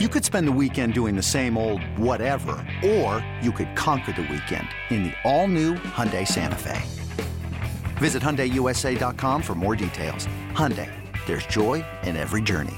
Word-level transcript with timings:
You 0.00 0.08
could 0.08 0.24
spend 0.24 0.48
the 0.48 0.58
weekend 0.60 0.92
doing 0.92 1.14
the 1.14 1.22
same 1.22 1.56
old 1.56 1.80
whatever, 1.96 2.56
or 2.84 3.24
you 3.40 3.52
could 3.52 3.76
conquer 3.76 4.10
the 4.10 4.22
weekend 4.22 4.66
in 4.90 5.04
the 5.04 5.12
all-new 5.22 5.74
Hyundai 5.74 6.26
Santa 6.26 6.56
Fe. 6.58 6.82
Visit 7.98 8.20
HyundaiUSA.com 8.20 9.40
for 9.40 9.54
more 9.54 9.76
details. 9.76 10.26
Hyundai, 10.50 10.90
there's 11.26 11.46
joy 11.46 11.84
in 12.02 12.16
every 12.16 12.42
journey. 12.42 12.74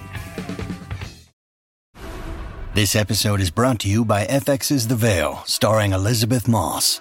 This 2.74 2.94
episode 2.94 3.40
is 3.40 3.50
brought 3.50 3.78
to 3.78 3.88
you 3.88 4.04
by 4.04 4.26
FX's 4.26 4.88
The 4.88 4.96
Veil, 4.96 5.42
starring 5.46 5.94
Elisabeth 5.94 6.46
Moss. 6.46 7.00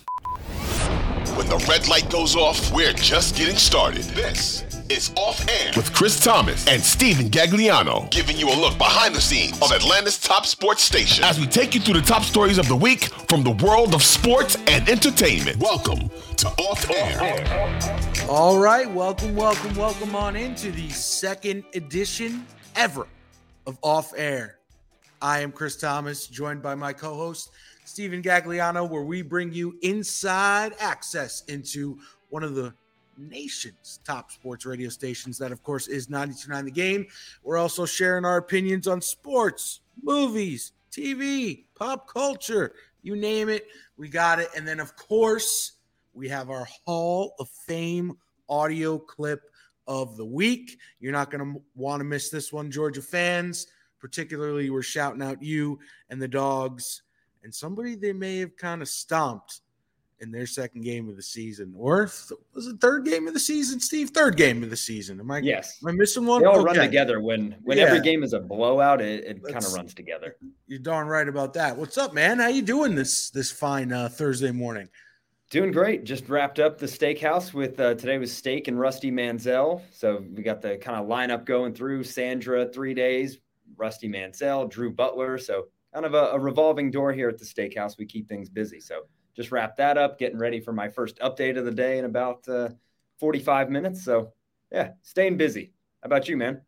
When 1.51 1.59
the 1.59 1.67
red 1.67 1.89
light 1.89 2.09
goes 2.09 2.37
off, 2.37 2.71
we're 2.71 2.93
just 2.93 3.35
getting 3.35 3.57
started. 3.57 4.03
This 4.03 4.63
is 4.89 5.11
Off 5.17 5.45
Air 5.49 5.73
with 5.75 5.93
Chris 5.93 6.17
Thomas 6.17 6.65
and 6.65 6.81
Steven 6.81 7.29
Gagliano, 7.29 8.09
giving 8.09 8.37
you 8.37 8.47
a 8.47 8.55
look 8.55 8.77
behind 8.77 9.13
the 9.13 9.19
scenes 9.19 9.61
of 9.61 9.73
Atlanta's 9.73 10.17
top 10.17 10.45
sports 10.45 10.81
station 10.81 11.25
as 11.25 11.41
we 11.41 11.45
take 11.45 11.75
you 11.75 11.81
through 11.81 11.95
the 11.95 12.07
top 12.07 12.23
stories 12.23 12.57
of 12.57 12.69
the 12.69 12.75
week 12.75 13.05
from 13.27 13.43
the 13.43 13.51
world 13.51 13.93
of 13.93 14.01
sports 14.01 14.55
and 14.67 14.87
entertainment. 14.87 15.57
Welcome 15.57 16.09
to 16.37 16.47
Off 16.47 16.89
Air. 16.89 17.99
All 18.29 18.57
right, 18.57 18.89
welcome, 18.89 19.35
welcome, 19.35 19.75
welcome 19.75 20.15
on 20.15 20.37
into 20.37 20.71
the 20.71 20.87
second 20.89 21.65
edition 21.73 22.47
ever 22.77 23.07
of 23.67 23.77
Off 23.81 24.13
Air. 24.15 24.59
I 25.21 25.41
am 25.41 25.51
Chris 25.51 25.75
Thomas, 25.75 26.27
joined 26.27 26.61
by 26.61 26.75
my 26.75 26.93
co 26.93 27.13
host, 27.13 27.51
Steven 27.85 28.21
Gagliano, 28.21 28.89
where 28.89 29.03
we 29.03 29.21
bring 29.21 29.51
you 29.53 29.77
inside 29.81 30.73
access 30.79 31.43
into 31.47 31.99
one 32.29 32.43
of 32.43 32.55
the 32.55 32.73
nation's 33.17 33.99
top 34.03 34.31
sports 34.31 34.65
radio 34.65 34.89
stations. 34.89 35.37
That, 35.37 35.51
of 35.51 35.63
course, 35.63 35.87
is 35.87 36.09
929 36.09 36.65
The 36.65 36.71
Game. 36.71 37.07
We're 37.43 37.57
also 37.57 37.85
sharing 37.85 38.25
our 38.25 38.37
opinions 38.37 38.87
on 38.87 39.01
sports, 39.01 39.81
movies, 40.01 40.73
TV, 40.91 41.65
pop 41.75 42.07
culture, 42.07 42.73
you 43.01 43.15
name 43.15 43.49
it, 43.49 43.67
we 43.97 44.09
got 44.09 44.39
it. 44.39 44.49
And 44.55 44.67
then, 44.67 44.79
of 44.79 44.95
course, 44.95 45.73
we 46.13 46.27
have 46.29 46.49
our 46.49 46.67
Hall 46.85 47.33
of 47.39 47.49
Fame 47.49 48.17
audio 48.49 48.99
clip 48.99 49.41
of 49.87 50.17
the 50.17 50.25
week. 50.25 50.77
You're 50.99 51.13
not 51.13 51.31
going 51.31 51.53
to 51.53 51.61
want 51.75 52.01
to 52.01 52.03
miss 52.03 52.29
this 52.29 52.51
one, 52.51 52.69
Georgia 52.69 53.01
fans. 53.01 53.67
Particularly, 53.99 54.69
we're 54.69 54.81
shouting 54.81 55.21
out 55.21 55.41
you 55.41 55.79
and 56.09 56.21
the 56.21 56.27
dogs 56.27 57.03
and 57.43 57.53
somebody 57.53 57.95
they 57.95 58.13
may 58.13 58.39
have 58.39 58.55
kind 58.57 58.81
of 58.81 58.87
stomped 58.89 59.61
in 60.19 60.31
their 60.31 60.45
second 60.45 60.81
game 60.83 61.09
of 61.09 61.15
the 61.15 61.23
season, 61.23 61.73
or 61.75 62.03
was 62.53 62.67
it 62.67 62.79
third 62.79 63.05
game 63.05 63.27
of 63.27 63.33
the 63.33 63.39
season, 63.39 63.79
Steve? 63.79 64.11
Third 64.11 64.37
game 64.37 64.61
of 64.61 64.69
the 64.69 64.77
season. 64.77 65.19
Am 65.19 65.31
I? 65.31 65.39
Yes. 65.39 65.79
Am 65.81 65.89
I 65.89 65.91
missing 65.93 66.27
one? 66.27 66.41
They 66.41 66.47
all 66.47 66.57
Okay. 66.57 66.65
run 66.65 66.75
together 66.75 67.21
when 67.21 67.55
when 67.63 67.79
Yeah. 67.79 67.85
every 67.85 68.01
game 68.01 68.21
is 68.23 68.33
a 68.33 68.39
blowout. 68.39 69.01
It, 69.01 69.23
it 69.25 69.43
kind 69.43 69.65
of 69.65 69.73
runs 69.73 69.95
together. 69.95 70.35
You're 70.67 70.77
darn 70.79 71.07
right 71.07 71.27
about 71.27 71.53
that. 71.55 71.75
What's 71.75 71.97
up, 71.97 72.13
man? 72.13 72.37
How 72.37 72.49
you 72.49 72.61
doing 72.61 72.93
this 72.93 73.31
this 73.31 73.51
fine 73.51 73.91
uh, 73.91 74.09
Thursday 74.09 74.51
morning? 74.51 74.89
Doing 75.49 75.71
great. 75.71 76.03
Just 76.05 76.29
wrapped 76.29 76.59
up 76.59 76.77
the 76.77 76.85
steakhouse 76.85 77.51
with 77.51 77.79
uh, 77.79 77.95
today 77.95 78.17
was 78.19 78.31
steak 78.31 78.67
and 78.67 78.79
Rusty 78.79 79.09
Mansell. 79.11 79.81
So 79.91 80.23
we 80.35 80.43
got 80.43 80.61
the 80.61 80.77
kind 80.77 80.97
of 81.01 81.07
lineup 81.07 81.45
going 81.45 81.73
through. 81.73 82.03
Sandra 82.03 82.67
three 82.71 82.93
days, 82.93 83.39
Rusty 83.75 84.07
Mansell, 84.07 84.67
Drew 84.67 84.91
Butler. 84.93 85.39
So 85.39 85.67
kind 85.93 86.05
of 86.05 86.13
a, 86.13 86.31
a 86.33 86.39
revolving 86.39 86.91
door 86.91 87.11
here 87.13 87.29
at 87.29 87.37
the 87.37 87.45
steakhouse. 87.45 87.97
We 87.97 88.05
keep 88.05 88.27
things 88.27 88.49
busy. 88.49 88.79
So 88.79 89.03
just 89.35 89.51
wrap 89.51 89.77
that 89.77 89.97
up, 89.97 90.19
getting 90.19 90.37
ready 90.37 90.59
for 90.59 90.73
my 90.73 90.89
first 90.89 91.19
update 91.19 91.57
of 91.57 91.65
the 91.65 91.71
day 91.71 91.97
in 91.99 92.05
about 92.05 92.47
uh, 92.47 92.69
45 93.19 93.69
minutes. 93.69 94.03
So 94.03 94.33
yeah, 94.71 94.91
staying 95.01 95.37
busy. 95.37 95.73
How 96.01 96.07
about 96.07 96.27
you, 96.27 96.37
man? 96.37 96.61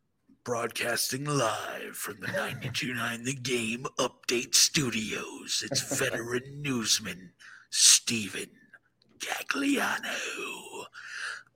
Broadcasting 0.44 1.24
live 1.24 1.96
from 1.96 2.20
the 2.20 2.26
929 2.26 3.24
The 3.24 3.34
Game 3.34 3.86
Update 3.98 4.54
Studios. 4.54 5.64
It's 5.64 5.98
veteran 5.98 6.60
newsman 6.60 7.32
Steven 7.70 8.50
Gagliano. 9.18 10.84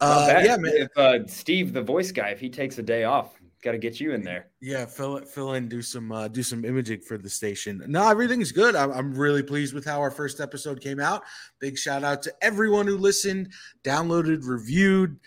Uh, 0.01 0.41
yeah, 0.43 0.57
man. 0.57 0.73
If 0.75 0.97
uh, 0.97 1.27
Steve, 1.27 1.73
the 1.73 1.83
voice 1.83 2.13
guy, 2.13 2.29
if 2.29 2.41
he 2.41 2.49
takes 2.49 2.79
a 2.79 2.83
day 2.83 3.05
off, 3.05 3.38
got 3.63 3.73
to 3.73 3.79
get 3.79 4.01
you 4.01 4.13
in 4.13 4.23
there. 4.23 4.47
Yeah, 4.61 4.87
fill 4.87 5.21
fill 5.21 5.55
in, 5.55 5.69
do 5.69 5.83
some, 5.83 6.13
uh, 6.13 6.29
do 6.29 6.43
some 6.43 6.65
imaging 6.65 7.01
for 7.01 7.19
the 7.19 7.31
station. 7.31 7.83
No, 7.87 8.09
everything's 8.09 8.53
good. 8.53 8.77
I'm, 8.77 8.91
I'm 8.93 9.15
really 9.15 9.43
pleased 9.43 9.75
with 9.75 9.85
how 9.85 10.01
our 10.01 10.11
first 10.11 10.41
episode 10.41 10.81
came 10.81 11.01
out. 11.01 11.23
Big 11.59 11.79
shout 11.79 12.05
out 12.05 12.23
to 12.23 12.35
everyone 12.41 12.87
who 12.87 12.97
listened, 12.97 13.53
downloaded, 13.85 14.47
reviewed, 14.47 15.19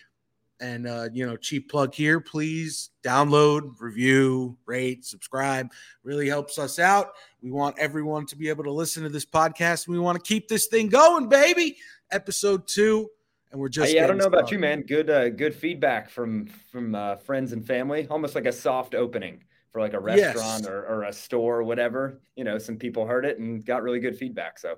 and 0.62 0.88
uh, 0.88 1.09
you 1.12 1.25
know, 1.25 1.36
cheap 1.36 1.70
plug 1.70 1.94
here. 1.94 2.22
Please 2.22 2.91
download, 3.03 3.74
review, 3.80 4.58
rate, 4.66 5.03
subscribe. 5.03 5.72
Really 6.03 6.30
helps 6.30 6.59
us 6.59 6.80
out. 6.80 7.14
We 7.41 7.52
want 7.52 7.80
everyone 7.80 8.28
to 8.28 8.38
be 8.38 8.47
able 8.47 8.64
to 8.64 8.72
listen 8.72 9.03
to 9.03 9.09
this 9.09 9.25
podcast. 9.25 9.88
We 9.88 10.00
want 10.00 10.24
to 10.24 10.28
keep 10.28 10.47
this 10.47 10.68
thing 10.68 10.88
going, 10.88 11.28
baby. 11.28 11.78
Episode 12.12 12.68
two, 12.68 13.09
and 13.52 13.60
we're 13.60 13.70
just. 13.70 13.92
Hey, 13.92 14.00
I 14.02 14.08
don't 14.08 14.18
know 14.18 14.26
about 14.26 14.52
you, 14.52 14.60
man. 14.60 14.82
Good, 14.82 15.10
uh, 15.10 15.30
good 15.30 15.54
feedback 15.56 16.10
from 16.10 16.48
from 16.72 16.96
uh, 16.96 17.18
friends 17.18 17.52
and 17.54 17.66
family. 17.66 18.08
Almost 18.10 18.36
like 18.36 18.46
a 18.46 18.52
soft 18.52 18.96
opening 18.96 19.44
for 19.72 19.82
like 19.82 19.94
a 19.94 20.00
Yes. 20.00 20.36
restaurant 20.36 20.66
or, 20.68 20.86
or 20.86 21.04
a 21.04 21.14
store 21.14 21.60
or 21.60 21.64
whatever. 21.64 22.22
You 22.36 22.44
know, 22.44 22.58
some 22.58 22.78
people 22.78 23.06
heard 23.06 23.26
it 23.26 23.40
and 23.40 23.66
got 23.66 23.84
really 23.84 24.00
good 24.00 24.18
feedback. 24.18 24.60
So, 24.60 24.76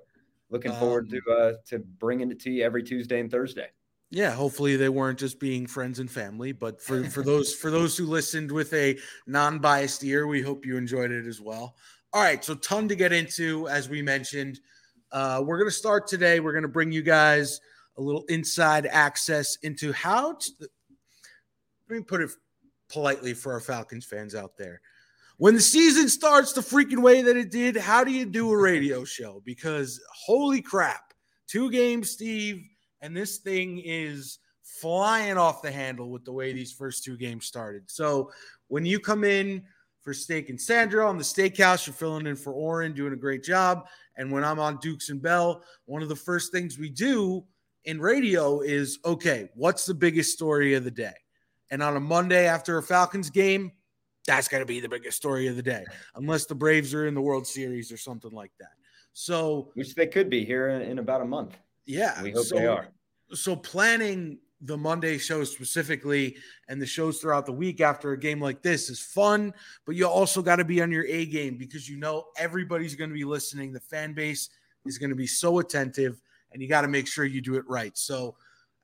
looking 0.49 0.71
forward 0.73 1.05
Um, 1.11 1.19
to 1.25 1.33
uh, 1.33 1.53
to 1.67 1.79
bringing 1.79 2.31
it 2.31 2.39
to 2.41 2.51
you 2.51 2.63
every 2.63 2.83
Tuesday 2.83 3.19
and 3.19 3.29
Thursday. 3.31 3.67
yeah 4.11 4.31
hopefully 4.31 4.75
they 4.75 4.89
weren't 4.89 5.17
just 5.17 5.39
being 5.39 5.65
friends 5.65 5.97
and 5.99 6.11
family 6.11 6.51
but 6.51 6.79
for 6.81 7.03
for 7.05 7.23
those 7.31 7.53
for 7.55 7.71
those 7.71 7.97
who 7.97 8.05
listened 8.05 8.51
with 8.51 8.71
a 8.73 8.97
non-biased 9.27 10.03
ear 10.03 10.27
we 10.27 10.41
hope 10.41 10.65
you 10.65 10.77
enjoyed 10.77 11.09
it 11.11 11.25
as 11.25 11.41
well 11.41 11.75
all 12.13 12.21
right 12.21 12.43
so 12.43 12.53
ton 12.55 12.87
to 12.87 12.95
get 12.95 13.11
into 13.11 13.67
as 13.69 13.89
we 13.89 14.01
mentioned 14.01 14.59
uh, 15.11 15.41
we're 15.45 15.57
going 15.57 15.69
to 15.69 15.75
start 15.75 16.05
today 16.05 16.39
we're 16.39 16.51
going 16.51 16.61
to 16.63 16.67
bring 16.67 16.91
you 16.91 17.01
guys 17.01 17.59
a 17.97 18.01
little 18.01 18.23
inside 18.29 18.87
access 18.87 19.57
into 19.57 19.91
how 19.91 20.33
to, 20.33 20.51
let 21.89 21.97
me 21.97 22.03
put 22.03 22.21
it 22.21 22.29
politely 22.89 23.33
for 23.33 23.53
our 23.53 23.59
falcons 23.59 24.05
fans 24.05 24.35
out 24.35 24.57
there 24.57 24.81
when 25.37 25.55
the 25.55 25.61
season 25.61 26.07
starts 26.07 26.53
the 26.53 26.61
freaking 26.61 27.01
way 27.01 27.21
that 27.21 27.37
it 27.37 27.49
did 27.49 27.75
how 27.75 28.03
do 28.03 28.11
you 28.11 28.25
do 28.25 28.51
a 28.51 28.57
radio 28.57 29.03
show 29.03 29.41
because 29.45 29.99
holy 30.13 30.61
crap 30.61 31.13
two 31.47 31.71
games 31.71 32.11
steve 32.11 32.63
and 33.01 33.15
this 33.15 33.37
thing 33.37 33.81
is 33.83 34.39
flying 34.63 35.37
off 35.37 35.61
the 35.61 35.71
handle 35.71 36.09
with 36.09 36.25
the 36.25 36.31
way 36.31 36.51
these 36.51 36.71
first 36.71 37.03
two 37.03 37.17
games 37.17 37.45
started. 37.45 37.83
So 37.89 38.31
when 38.67 38.85
you 38.85 38.99
come 38.99 39.23
in 39.23 39.63
for 40.01 40.13
Steak 40.13 40.49
and 40.49 40.59
Sandra 40.59 41.07
on 41.07 41.17
the 41.17 41.23
steakhouse, 41.23 41.85
you're 41.85 41.93
filling 41.93 42.27
in 42.27 42.35
for 42.35 42.53
Oren, 42.53 42.93
doing 42.93 43.13
a 43.13 43.17
great 43.17 43.43
job. 43.43 43.85
And 44.17 44.31
when 44.31 44.43
I'm 44.43 44.59
on 44.59 44.77
Dukes 44.77 45.09
and 45.09 45.21
Bell, 45.21 45.63
one 45.85 46.01
of 46.01 46.09
the 46.09 46.15
first 46.15 46.51
things 46.51 46.79
we 46.79 46.89
do 46.89 47.43
in 47.85 47.99
radio 47.99 48.61
is 48.61 48.99
okay, 49.05 49.49
what's 49.55 49.85
the 49.85 49.93
biggest 49.93 50.31
story 50.33 50.73
of 50.73 50.83
the 50.83 50.91
day? 50.91 51.13
And 51.71 51.81
on 51.81 51.95
a 51.95 51.99
Monday 51.99 52.45
after 52.47 52.77
a 52.77 52.83
Falcons 52.83 53.29
game, 53.29 53.71
that's 54.27 54.47
going 54.47 54.61
to 54.61 54.65
be 54.65 54.79
the 54.79 54.89
biggest 54.89 55.17
story 55.17 55.47
of 55.47 55.55
the 55.55 55.63
day, 55.63 55.83
unless 56.15 56.45
the 56.45 56.55
Braves 56.55 56.93
are 56.93 57.07
in 57.07 57.13
the 57.13 57.21
World 57.21 57.45
Series 57.45 57.91
or 57.91 57.97
something 57.97 58.31
like 58.31 58.51
that. 58.59 58.69
So, 59.13 59.71
Which 59.73 59.95
they 59.95 60.07
could 60.07 60.29
be 60.29 60.45
here 60.45 60.69
in, 60.69 60.99
about 60.99 61.21
a 61.21 61.25
month. 61.25 61.57
yeah, 61.85 62.21
We 62.21 62.31
hope 62.31 62.45
so, 62.45 62.55
they 62.55 62.67
are. 62.67 62.87
so 63.33 63.55
planning 63.55 64.39
the 64.61 64.77
Monday 64.77 65.17
show 65.17 65.43
specifically 65.43 66.37
and 66.69 66.81
the 66.81 66.85
shows 66.85 67.19
throughout 67.19 67.45
the 67.45 67.51
week 67.51 67.81
after 67.81 68.13
a 68.13 68.17
game 68.17 68.39
like 68.39 68.61
this 68.61 68.89
is 68.89 69.01
fun, 69.01 69.53
but 69.85 69.95
you 69.95 70.07
also 70.07 70.41
got 70.41 70.55
to 70.55 70.63
be 70.65 70.81
on 70.81 70.89
your 70.89 71.05
A 71.05 71.25
game 71.25 71.57
because 71.57 71.89
you 71.89 71.97
know 71.97 72.25
everybody's 72.37 72.95
going 72.95 73.09
to 73.09 73.13
be 73.15 73.25
listening. 73.25 73.73
The 73.73 73.81
fan 73.81 74.13
base 74.13 74.49
is 74.85 74.97
going 74.97 75.09
to 75.09 75.15
be 75.17 75.27
so 75.27 75.59
attentive, 75.59 76.21
and 76.53 76.61
you 76.61 76.69
got 76.69 76.81
to 76.81 76.87
make 76.87 77.07
sure 77.07 77.25
you 77.25 77.41
do 77.41 77.55
it 77.55 77.67
right. 77.67 77.97
So, 77.97 78.35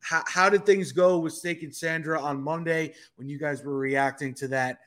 how, 0.02 0.24
how 0.28 0.50
did 0.50 0.66
things 0.66 0.92
go 0.92 1.20
with 1.20 1.34
Steak 1.34 1.64
and 1.64 1.76
Sandra 1.76 2.22
on 2.22 2.42
Monday 2.42 2.94
when 3.16 3.28
you 3.28 3.38
guys 3.38 3.64
were 3.64 3.78
reacting 3.78 4.34
to 4.36 4.48
that? 4.50 4.80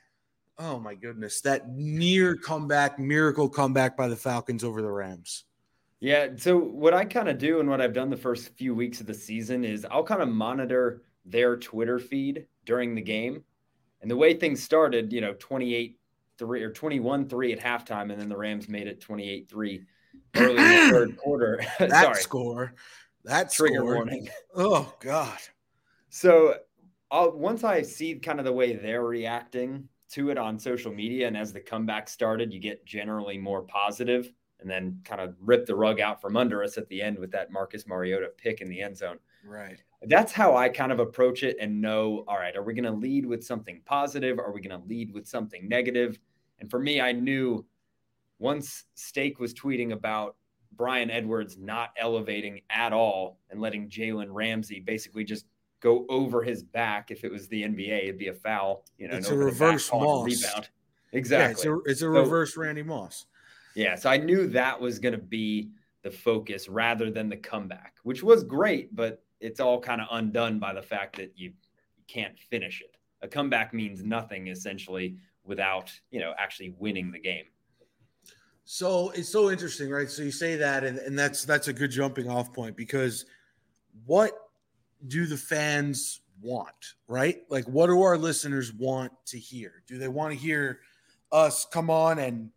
Oh 0.58 0.78
my 0.78 0.94
goodness, 0.94 1.40
that 1.42 1.70
near 1.70 2.36
comeback, 2.36 2.98
miracle 2.98 3.48
comeback 3.48 3.96
by 3.96 4.08
the 4.08 4.16
Falcons 4.16 4.64
over 4.64 4.80
the 4.80 4.90
Rams. 4.90 5.44
Yeah. 6.00 6.28
So 6.36 6.58
what 6.58 6.94
I 6.94 7.04
kind 7.04 7.28
of 7.28 7.38
do 7.38 7.60
and 7.60 7.68
what 7.68 7.80
I've 7.80 7.92
done 7.92 8.10
the 8.10 8.16
first 8.16 8.48
few 8.56 8.74
weeks 8.74 9.00
of 9.00 9.06
the 9.06 9.14
season 9.14 9.64
is 9.64 9.86
I'll 9.90 10.02
kind 10.02 10.20
of 10.20 10.28
monitor 10.28 11.02
their 11.24 11.56
Twitter 11.56 11.98
feed 11.98 12.46
during 12.64 12.94
the 12.94 13.02
game. 13.02 13.44
And 14.00 14.10
the 14.10 14.16
way 14.16 14.34
things 14.34 14.62
started, 14.62 15.12
you 15.12 15.20
know, 15.20 15.34
28 15.38 15.98
3 16.38 16.62
or 16.62 16.70
21 16.70 17.28
3 17.28 17.52
at 17.52 17.60
halftime, 17.60 18.10
and 18.10 18.20
then 18.20 18.28
the 18.28 18.36
Rams 18.36 18.68
made 18.68 18.88
it 18.88 19.00
28 19.00 19.48
3 19.48 19.84
early 20.36 20.56
in 20.56 20.56
the 20.56 20.90
third 20.90 21.16
quarter. 21.22 21.60
that 21.78 21.90
Sorry, 21.90 22.14
score, 22.22 22.74
that 23.24 23.52
trigger 23.52 23.76
score. 23.76 23.94
warning. 23.94 24.28
Oh 24.54 24.92
God. 25.00 25.38
So 26.10 26.56
I'll, 27.10 27.32
once 27.32 27.64
I 27.64 27.82
see 27.82 28.14
kind 28.16 28.38
of 28.38 28.44
the 28.44 28.52
way 28.52 28.74
they're 28.74 29.04
reacting 29.04 29.88
to 30.10 30.30
it 30.30 30.38
on 30.38 30.58
social 30.58 30.92
media, 30.92 31.26
and 31.26 31.36
as 31.36 31.52
the 31.52 31.60
comeback 31.60 32.08
started, 32.08 32.52
you 32.52 32.60
get 32.60 32.84
generally 32.84 33.38
more 33.38 33.62
positive, 33.62 34.30
and 34.60 34.70
then 34.70 35.00
kind 35.04 35.20
of 35.20 35.34
rip 35.40 35.66
the 35.66 35.74
rug 35.74 36.00
out 36.00 36.20
from 36.20 36.36
under 36.36 36.62
us 36.62 36.78
at 36.78 36.88
the 36.88 37.02
end 37.02 37.18
with 37.18 37.30
that 37.32 37.50
Marcus 37.50 37.86
Mariota 37.86 38.28
pick 38.36 38.60
in 38.60 38.68
the 38.68 38.80
end 38.80 38.96
zone. 38.96 39.18
Right. 39.44 39.82
That's 40.02 40.32
how 40.32 40.56
I 40.56 40.68
kind 40.68 40.92
of 40.92 41.00
approach 41.00 41.42
it 41.42 41.56
and 41.60 41.80
know, 41.80 42.24
all 42.28 42.38
right, 42.38 42.54
are 42.56 42.62
we 42.62 42.74
going 42.74 42.84
to 42.84 42.90
lead 42.92 43.26
with 43.26 43.44
something 43.44 43.80
positive? 43.84 44.38
Are 44.38 44.52
we 44.52 44.60
going 44.60 44.80
to 44.80 44.86
lead 44.86 45.12
with 45.12 45.26
something 45.26 45.68
negative? 45.68 46.18
And 46.60 46.70
for 46.70 46.78
me, 46.78 47.00
I 47.00 47.12
knew 47.12 47.64
once 48.42 48.84
Steak 48.94 49.38
was 49.38 49.54
tweeting 49.54 49.92
about 49.92 50.36
Bryan 50.72 51.10
Edwards 51.10 51.56
not 51.58 51.90
elevating 51.96 52.60
at 52.70 52.92
all 52.92 53.38
and 53.50 53.60
letting 53.60 53.88
Jalen 53.88 54.28
Ramsey 54.30 54.80
basically 54.80 55.22
just 55.24 55.46
go 55.80 56.04
over 56.08 56.42
his 56.42 56.62
back. 56.62 57.10
If 57.10 57.24
it 57.24 57.30
was 57.30 57.46
the 57.48 57.62
NBA, 57.62 58.02
it'd 58.04 58.18
be 58.18 58.28
a 58.28 58.34
foul. 58.34 58.84
You 58.98 59.08
know, 59.08 59.16
It's 59.16 59.28
a 59.28 59.32
back 59.32 59.38
reverse 59.44 59.92
Moss. 59.92 60.24
rebound. 60.26 60.68
Yeah, 61.12 61.18
Exactly. 61.18 61.52
it's 61.52 61.64
a, 61.66 61.90
it's 61.90 62.00
a 62.00 62.04
So- 62.04 62.08
reverse 62.08 62.56
Randy 62.56 62.82
Moss. 62.82 63.26
Yeah, 63.74 63.94
so 63.94 64.10
I 64.10 64.16
knew 64.18 64.48
that 64.48 64.80
was 64.80 64.98
going 64.98 65.12
to 65.14 65.20
be 65.20 65.70
the 66.02 66.10
focus 66.10 66.68
rather 66.68 67.10
than 67.10 67.28
the 67.28 67.36
comeback, 67.36 67.94
which 68.02 68.22
was 68.22 68.42
great, 68.44 68.94
but 68.94 69.22
it's 69.40 69.60
all 69.60 69.80
kind 69.80 70.00
of 70.00 70.08
undone 70.10 70.58
by 70.58 70.72
the 70.74 70.82
fact 70.82 71.16
that 71.16 71.32
you 71.36 71.52
can't 72.08 72.38
finish 72.38 72.80
it. 72.82 72.96
A 73.22 73.28
comeback 73.28 73.72
means 73.72 74.02
nothing 74.04 74.48
essentially 74.48 75.16
without, 75.44 75.92
you 76.10 76.18
know, 76.20 76.34
actually 76.38 76.74
winning 76.78 77.10
the 77.12 77.18
game. 77.20 77.44
So 78.64 79.10
it's 79.10 79.28
so 79.28 79.50
interesting, 79.50 79.90
right? 79.90 80.08
So 80.08 80.22
you 80.22 80.30
say 80.30 80.56
that, 80.56 80.84
and, 80.84 80.98
and 80.98 81.18
that's 81.18 81.44
that's 81.44 81.68
a 81.68 81.72
good 81.72 81.90
jumping 81.90 82.28
off 82.28 82.52
point 82.52 82.76
because 82.76 83.26
what 84.06 84.32
do 85.08 85.26
the 85.26 85.36
fans 85.36 86.20
want, 86.40 86.94
right? 87.08 87.40
Like, 87.48 87.64
what 87.64 87.88
do 87.88 88.00
our 88.02 88.16
listeners 88.16 88.72
want 88.72 89.12
to 89.26 89.38
hear? 89.38 89.82
Do 89.86 89.98
they 89.98 90.08
want 90.08 90.32
to 90.32 90.38
hear 90.38 90.80
us 91.30 91.66
come 91.70 91.90
on 91.90 92.18
and 92.18 92.50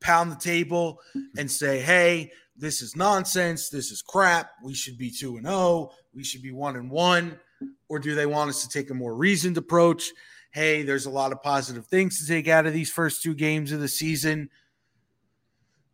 pound 0.00 0.30
the 0.30 0.36
table 0.36 1.00
and 1.36 1.50
say, 1.50 1.80
"Hey, 1.80 2.32
this 2.56 2.82
is 2.82 2.94
nonsense. 2.94 3.68
This 3.68 3.90
is 3.90 4.02
crap. 4.02 4.50
We 4.62 4.74
should 4.74 4.98
be 4.98 5.10
two 5.10 5.36
and 5.36 5.46
zero. 5.46 5.90
We 6.14 6.22
should 6.22 6.42
be 6.42 6.52
one 6.52 6.76
and 6.76 6.90
one," 6.90 7.38
or 7.88 7.98
do 7.98 8.14
they 8.14 8.26
want 8.26 8.50
us 8.50 8.62
to 8.62 8.68
take 8.68 8.90
a 8.90 8.94
more 8.94 9.14
reasoned 9.14 9.56
approach? 9.56 10.12
Hey, 10.50 10.82
there's 10.82 11.06
a 11.06 11.10
lot 11.10 11.32
of 11.32 11.42
positive 11.42 11.86
things 11.86 12.20
to 12.20 12.26
take 12.26 12.46
out 12.46 12.66
of 12.66 12.74
these 12.74 12.90
first 12.90 13.22
two 13.22 13.34
games 13.34 13.72
of 13.72 13.80
the 13.80 13.88
season. 13.88 14.50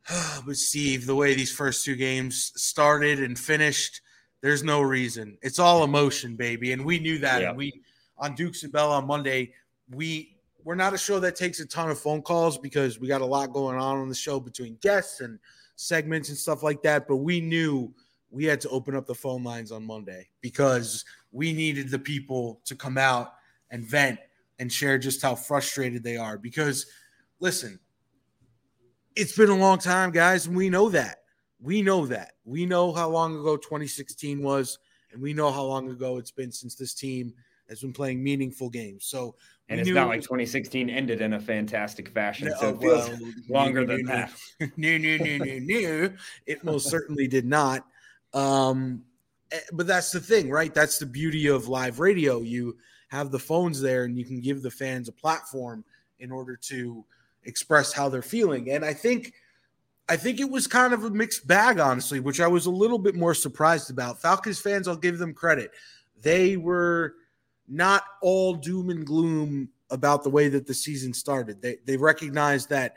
but 0.46 0.56
Steve, 0.56 1.06
the 1.06 1.14
way 1.14 1.34
these 1.34 1.52
first 1.52 1.84
two 1.84 1.96
games 1.96 2.52
started 2.56 3.22
and 3.22 3.38
finished, 3.38 4.00
there's 4.40 4.62
no 4.62 4.80
reason. 4.80 5.36
It's 5.42 5.58
all 5.58 5.84
emotion, 5.84 6.36
baby, 6.36 6.72
and 6.72 6.84
we 6.84 6.98
knew 6.98 7.18
that. 7.18 7.42
Yeah. 7.42 7.48
And 7.48 7.58
we 7.58 7.82
on 8.18 8.34
Dukes 8.34 8.62
and 8.62 8.72
Bell 8.72 8.92
on 8.92 9.06
Monday, 9.06 9.52
we 9.90 10.36
we're 10.64 10.74
not 10.74 10.94
a 10.94 10.98
show 10.98 11.18
that 11.20 11.36
takes 11.36 11.60
a 11.60 11.66
ton 11.66 11.90
of 11.90 11.98
phone 11.98 12.22
calls 12.22 12.58
because 12.58 12.98
we 13.00 13.08
got 13.08 13.20
a 13.20 13.26
lot 13.26 13.52
going 13.52 13.78
on 13.78 13.98
on 13.98 14.08
the 14.08 14.14
show 14.14 14.38
between 14.40 14.76
guests 14.80 15.20
and 15.20 15.38
segments 15.76 16.28
and 16.28 16.36
stuff 16.36 16.62
like 16.62 16.82
that. 16.82 17.08
But 17.08 17.16
we 17.16 17.40
knew 17.40 17.92
we 18.30 18.44
had 18.44 18.60
to 18.62 18.68
open 18.68 18.94
up 18.94 19.06
the 19.06 19.14
phone 19.14 19.42
lines 19.42 19.72
on 19.72 19.86
Monday 19.86 20.28
because 20.40 21.04
we 21.32 21.52
needed 21.52 21.90
the 21.90 21.98
people 21.98 22.60
to 22.64 22.74
come 22.74 22.98
out 22.98 23.34
and 23.70 23.84
vent 23.84 24.18
and 24.58 24.70
share 24.70 24.98
just 24.98 25.22
how 25.22 25.34
frustrated 25.34 26.02
they 26.02 26.16
are. 26.16 26.36
Because 26.36 26.86
listen, 27.40 27.78
it's 29.16 29.36
been 29.36 29.50
a 29.50 29.56
long 29.56 29.78
time, 29.78 30.10
guys, 30.10 30.46
and 30.46 30.56
we 30.56 30.70
know 30.70 30.88
that. 30.90 31.18
We 31.60 31.82
know 31.82 32.06
that. 32.06 32.32
We 32.44 32.66
know 32.66 32.92
how 32.92 33.08
long 33.08 33.38
ago 33.38 33.56
2016 33.56 34.42
was, 34.42 34.78
and 35.12 35.20
we 35.20 35.32
know 35.32 35.50
how 35.50 35.64
long 35.64 35.90
ago 35.90 36.18
it's 36.18 36.30
been 36.30 36.52
since 36.52 36.74
this 36.74 36.94
team 36.94 37.34
has 37.68 37.80
been 37.80 37.92
playing 37.92 38.22
meaningful 38.22 38.70
games. 38.70 39.04
So, 39.04 39.34
And 39.68 39.80
it's 39.80 39.90
not 39.90 40.08
like 40.08 40.22
2016 40.22 40.88
ended 40.88 41.20
in 41.20 41.34
a 41.34 41.40
fantastic 41.40 42.08
fashion. 42.08 42.48
No, 42.48 42.54
so 42.60 42.68
it 42.70 42.80
feels 42.80 43.08
well, 43.08 43.32
longer 43.64 43.84
no, 43.84 43.96
than 43.96 44.06
no, 44.06 44.12
that. 44.12 44.32
No, 44.76 44.98
no, 44.98 45.16
no, 45.16 45.36
no, 45.36 45.58
no. 45.58 46.14
It 46.46 46.64
most 46.64 46.88
certainly 46.88 47.28
did 47.28 47.44
not. 47.44 47.84
Um, 48.32 49.02
eh, 49.50 49.58
but 49.72 49.86
that's 49.86 50.12
the 50.12 50.20
thing, 50.20 50.50
right? 50.50 50.72
That's 50.72 50.98
the 50.98 51.06
beauty 51.06 51.48
of 51.48 51.68
live 51.68 52.00
radio. 52.00 52.40
You 52.40 52.76
have 53.08 53.30
the 53.30 53.38
phones 53.38 53.80
there, 53.80 54.04
and 54.04 54.16
you 54.16 54.24
can 54.24 54.40
give 54.40 54.62
the 54.62 54.70
fans 54.70 55.08
a 55.08 55.12
platform 55.12 55.84
in 56.20 56.30
order 56.30 56.56
to 56.56 57.04
express 57.48 57.92
how 57.92 58.08
they're 58.08 58.22
feeling. 58.22 58.70
And 58.70 58.84
I 58.84 58.92
think, 58.92 59.32
I 60.08 60.16
think 60.16 60.38
it 60.38 60.48
was 60.48 60.66
kind 60.66 60.92
of 60.92 61.04
a 61.04 61.10
mixed 61.10 61.48
bag, 61.48 61.80
honestly, 61.80 62.20
which 62.20 62.40
I 62.40 62.46
was 62.46 62.66
a 62.66 62.70
little 62.70 62.98
bit 62.98 63.16
more 63.16 63.34
surprised 63.34 63.90
about. 63.90 64.22
Falcons 64.22 64.60
fans, 64.60 64.86
I'll 64.86 64.96
give 64.96 65.18
them 65.18 65.34
credit. 65.34 65.72
They 66.20 66.56
were 66.56 67.14
not 67.66 68.04
all 68.22 68.54
doom 68.54 68.90
and 68.90 69.04
gloom 69.04 69.68
about 69.90 70.22
the 70.22 70.30
way 70.30 70.48
that 70.48 70.66
the 70.66 70.74
season 70.74 71.12
started. 71.12 71.60
They 71.62 71.78
they 71.84 71.96
recognized 71.96 72.68
that 72.70 72.96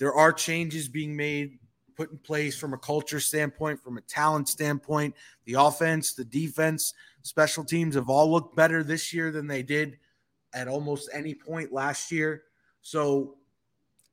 There 0.00 0.14
are 0.14 0.32
changes 0.32 0.88
being 0.88 1.14
made, 1.14 1.58
put 1.94 2.10
in 2.10 2.16
place 2.16 2.56
from 2.56 2.72
a 2.72 2.78
culture 2.78 3.20
standpoint, 3.20 3.84
from 3.84 3.98
a 3.98 4.00
talent 4.00 4.48
standpoint. 4.48 5.14
The 5.44 5.54
offense, 5.54 6.14
the 6.14 6.24
defense, 6.24 6.94
special 7.22 7.64
teams 7.64 7.96
have 7.96 8.08
all 8.08 8.32
looked 8.32 8.56
better 8.56 8.82
this 8.82 9.12
year 9.12 9.30
than 9.30 9.46
they 9.46 9.62
did 9.62 9.98
at 10.54 10.68
almost 10.68 11.10
any 11.12 11.34
point 11.34 11.70
last 11.70 12.10
year. 12.10 12.44
So, 12.80 13.36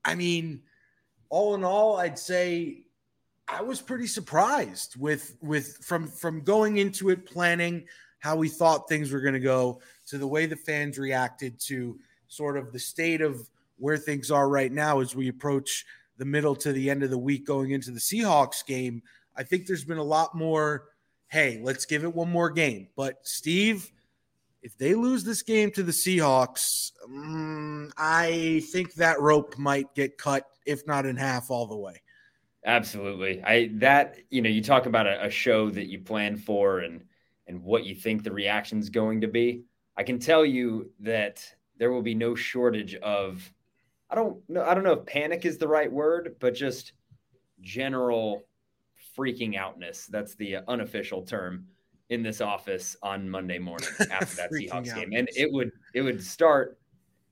I 0.04 0.14
mean, 0.14 0.62
all 1.30 1.56
in 1.56 1.64
all, 1.64 1.96
I'd 1.96 2.20
say 2.20 2.84
I 3.48 3.62
was 3.62 3.82
pretty 3.82 4.08
surprised 4.08 5.00
with 5.00 5.38
with 5.42 5.78
from 5.78 6.08
from 6.08 6.42
going 6.42 6.78
into 6.78 7.12
it 7.12 7.26
planning 7.26 7.86
how 8.20 8.36
we 8.36 8.50
thought 8.50 8.90
things 8.90 9.14
were 9.14 9.22
going 9.22 9.36
to 9.36 9.40
go 9.40 9.80
to 10.08 10.18
the 10.18 10.28
way 10.28 10.48
the 10.48 10.56
fans 10.58 10.98
reacted 10.98 11.58
to 11.62 11.98
sort 12.28 12.58
of 12.58 12.74
the 12.74 12.80
state 12.80 13.22
of 13.22 13.50
where 13.78 13.98
things 13.98 14.32
are 14.32 14.50
right 14.50 14.72
now 14.72 15.00
as 15.00 15.16
we 15.16 15.28
approach 15.28 15.86
the 16.18 16.26
middle 16.26 16.56
to 16.56 16.74
the 16.74 16.90
end 16.90 17.04
of 17.04 17.10
the 17.10 17.18
week 17.18 17.46
going 17.46 17.72
into 17.72 17.92
the 17.92 18.00
Seahawks 18.00 18.66
game. 18.66 19.02
I 19.36 19.44
think 19.44 19.68
there's 19.68 19.86
been 19.86 19.98
a 19.98 20.04
lot 20.04 20.36
more 20.36 20.86
hey, 21.30 21.60
let's 21.62 21.86
give 21.86 22.04
it 22.04 22.16
one 22.16 22.30
more 22.30 22.50
game. 22.50 22.88
But 22.96 23.16
Steve, 23.24 23.92
if 24.62 24.78
they 24.78 24.96
lose 24.96 25.24
this 25.24 25.42
game 25.42 25.72
to 25.72 25.84
the 25.84 25.92
Seahawks, 25.92 26.92
mm, 27.10 27.92
I 27.98 28.64
think 28.72 28.94
that 28.96 29.20
rope 29.22 29.58
might 29.58 29.94
get 29.94 30.18
cut, 30.18 30.46
if 30.66 30.86
not 30.88 31.06
in 31.06 31.16
half, 31.16 31.52
all 31.52 31.68
the 31.68 31.76
way. 31.76 32.02
Absolutely. 32.66 33.42
I 33.44 33.70
that 33.76 34.18
you 34.30 34.42
know 34.42 34.50
you 34.50 34.62
talk 34.62 34.88
about 34.88 35.08
a, 35.08 35.26
a 35.26 35.30
show 35.30 35.70
that 35.70 35.88
you 35.88 36.00
plan 36.00 36.36
for 36.36 36.80
and 36.80 37.04
and 37.48 37.64
what 37.64 37.86
you 37.86 37.96
think 37.96 38.24
the 38.24 38.32
reaction's 38.32 38.90
going 38.90 39.22
to 39.22 39.28
be. 39.28 39.64
I 39.96 40.04
can 40.04 40.20
tell 40.20 40.46
you 40.46 40.92
that 41.00 41.46
there 41.78 41.92
will 41.92 42.02
be 42.02 42.16
no 42.16 42.36
shortage 42.36 42.96
of 42.96 43.50
I 44.10 44.16
don't 44.16 44.38
know 44.50 44.64
I 44.64 44.74
don't 44.74 44.84
know 44.84 44.94
if 44.94 45.06
panic 45.06 45.46
is 45.46 45.58
the 45.58 45.68
right 45.68 45.92
word, 45.92 46.36
but 46.40 46.54
just 46.54 46.94
general 47.62 48.46
freaking 49.18 49.56
outness. 49.56 50.08
That's 50.08 50.36
the 50.36 50.58
unofficial 50.68 51.24
term 51.24 51.66
in 52.10 52.24
this 52.24 52.40
office 52.40 52.96
on 53.04 53.30
Monday 53.30 53.60
morning 53.60 53.90
after 54.12 54.38
that 54.38 54.52
Seahawks 54.52 54.96
game. 54.96 55.12
And 55.14 55.30
it 55.36 55.52
would 55.52 55.72
it 55.94 56.02
would 56.02 56.24
start 56.24 56.80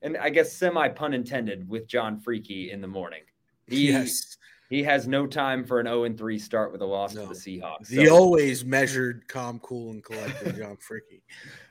and 0.01 0.17
I 0.17 0.29
guess 0.29 0.53
semi 0.53 0.87
pun 0.89 1.13
intended 1.13 1.67
with 1.67 1.87
John 1.87 2.19
Fricke 2.19 2.71
in 2.71 2.81
the 2.81 2.87
morning. 2.87 3.21
He, 3.67 3.87
yes. 3.89 4.37
he 4.69 4.83
has 4.83 5.07
no 5.07 5.25
time 5.25 5.63
for 5.63 5.79
an 5.79 5.87
0 5.87 6.03
and 6.03 6.17
3 6.17 6.37
start 6.37 6.71
with 6.71 6.81
a 6.81 6.85
loss 6.85 7.15
No. 7.15 7.23
to 7.23 7.27
the 7.29 7.33
Seahawks. 7.33 7.87
The 7.87 8.05
So, 8.05 8.15
always 8.15 8.63
measured, 8.63 9.27
calm, 9.27 9.59
cool, 9.59 9.91
and 9.91 10.03
collected 10.03 10.55
John 10.57 10.77
Fricke 10.77 11.23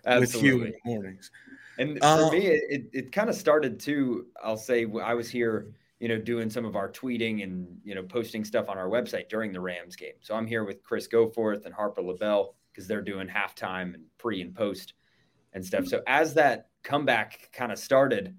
with 0.20 0.32
Hugh 0.32 0.62
in 0.62 0.72
the 0.72 0.78
mornings. 0.84 1.30
And 1.78 1.98
for 1.98 2.04
uh, 2.04 2.30
me, 2.30 2.46
it, 2.46 2.62
it, 2.68 2.90
it 2.92 3.12
kind 3.12 3.28
of 3.28 3.34
started 3.34 3.80
too. 3.80 4.26
I'll 4.42 4.56
say 4.56 4.86
I 5.02 5.14
was 5.14 5.28
here, 5.28 5.74
you 5.98 6.08
know, 6.08 6.18
doing 6.18 6.50
some 6.50 6.64
of 6.64 6.76
our 6.76 6.90
tweeting 6.90 7.42
and, 7.42 7.66
you 7.84 7.94
know, 7.94 8.02
posting 8.02 8.44
stuff 8.44 8.68
on 8.68 8.78
our 8.78 8.88
website 8.88 9.28
during 9.28 9.52
the 9.52 9.60
Rams 9.60 9.96
game. 9.96 10.14
So 10.20 10.34
I'm 10.34 10.46
here 10.46 10.64
with 10.64 10.82
Chris 10.82 11.08
Goforth 11.08 11.64
and 11.64 11.74
Harper 11.74 12.02
LeBel 12.02 12.54
because 12.70 12.86
they're 12.86 13.02
doing 13.02 13.28
halftime 13.28 13.94
and 13.94 14.04
pre 14.18 14.40
and 14.40 14.54
post 14.54 14.94
and 15.52 15.64
stuff. 15.64 15.86
So 15.86 16.02
as 16.06 16.34
that 16.34 16.68
comeback 16.82 17.48
kind 17.52 17.72
of 17.72 17.78
started, 17.78 18.36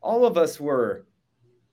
all 0.00 0.24
of 0.24 0.36
us 0.36 0.60
were 0.60 1.06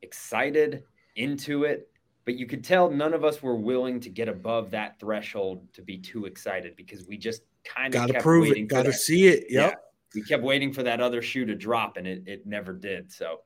excited 0.02 0.84
into 1.16 1.64
it. 1.64 1.90
but 2.26 2.36
you 2.36 2.46
could 2.48 2.64
tell 2.64 2.90
none 2.90 3.14
of 3.14 3.24
us 3.24 3.42
were 3.42 3.56
willing 3.56 4.00
to 4.00 4.10
get 4.10 4.28
above 4.30 4.72
that 4.72 5.00
threshold 5.00 5.68
to 5.74 5.82
be 5.82 5.98
too 5.98 6.26
excited 6.26 6.76
because 6.76 7.06
we 7.06 7.18
just 7.18 7.44
kind 7.64 7.94
of 7.94 8.08
Got 8.08 8.14
to 8.14 8.22
prove 8.22 8.48
it. 8.52 8.68
Got 8.68 8.86
to 8.86 8.94
see 8.94 9.28
it. 9.28 9.46
Yep. 9.50 9.72
Yeah, 9.72 9.76
we 10.14 10.22
kept 10.22 10.44
waiting 10.44 10.72
for 10.74 10.84
that 10.84 11.02
other 11.02 11.22
shoe 11.22 11.46
to 11.46 11.56
drop, 11.56 11.98
and 11.98 12.06
it, 12.08 12.24
it 12.26 12.46
never 12.46 12.74
did. 12.74 13.12
So 13.12 13.40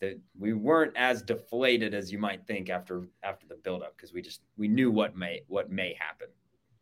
that 0.00 0.18
we 0.38 0.52
weren't 0.54 0.96
as 0.96 1.22
deflated 1.22 1.94
as 1.94 2.10
you 2.10 2.18
might 2.18 2.46
think 2.46 2.70
after 2.70 3.04
after 3.22 3.46
the 3.46 3.56
buildup 3.56 3.96
because 3.96 4.12
we 4.12 4.22
just 4.22 4.40
we 4.56 4.68
knew 4.68 4.90
what 4.90 5.16
may 5.16 5.42
what 5.48 5.70
may 5.70 5.96
happen. 5.98 6.28